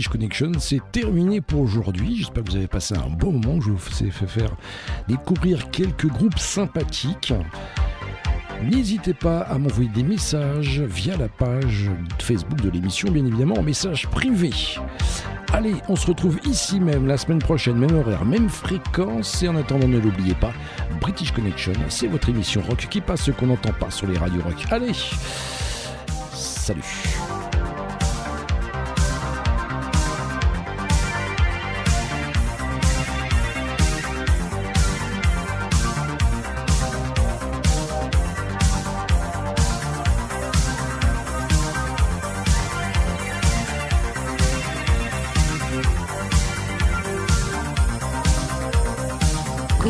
British 0.00 0.12
Connection, 0.12 0.52
c'est 0.58 0.80
terminé 0.92 1.42
pour 1.42 1.60
aujourd'hui. 1.60 2.16
J'espère 2.16 2.42
que 2.42 2.52
vous 2.52 2.56
avez 2.56 2.68
passé 2.68 2.94
un 2.96 3.10
bon 3.10 3.32
moment. 3.32 3.60
Je 3.60 3.70
vous 3.70 4.02
ai 4.02 4.10
fait 4.10 4.26
faire 4.26 4.56
découvrir 5.08 5.70
quelques 5.70 6.06
groupes 6.06 6.38
sympathiques. 6.38 7.34
N'hésitez 8.64 9.12
pas 9.12 9.40
à 9.40 9.58
m'envoyer 9.58 9.90
des 9.90 10.02
messages 10.02 10.80
via 10.80 11.18
la 11.18 11.28
page 11.28 11.90
Facebook 12.18 12.62
de 12.62 12.70
l'émission, 12.70 13.10
bien 13.10 13.26
évidemment, 13.26 13.56
en 13.58 13.62
message 13.62 14.08
privé. 14.08 14.52
Allez, 15.52 15.74
on 15.90 15.96
se 15.96 16.06
retrouve 16.06 16.38
ici 16.44 16.80
même 16.80 17.06
la 17.06 17.18
semaine 17.18 17.40
prochaine, 17.40 17.76
même 17.76 17.94
horaire, 17.94 18.24
même 18.24 18.48
fréquence. 18.48 19.42
Et 19.42 19.48
en 19.48 19.56
attendant, 19.56 19.86
ne 19.86 19.98
l'oubliez 19.98 20.34
pas, 20.34 20.54
British 21.02 21.30
Connection, 21.32 21.74
c'est 21.90 22.06
votre 22.06 22.30
émission 22.30 22.62
rock 22.62 22.86
qui 22.90 23.02
passe 23.02 23.24
ce 23.24 23.32
qu'on 23.32 23.48
n'entend 23.48 23.74
pas 23.74 23.90
sur 23.90 24.06
les 24.06 24.16
radios 24.16 24.40
rock. 24.40 24.64
Allez, 24.70 24.94
salut. 26.32 27.19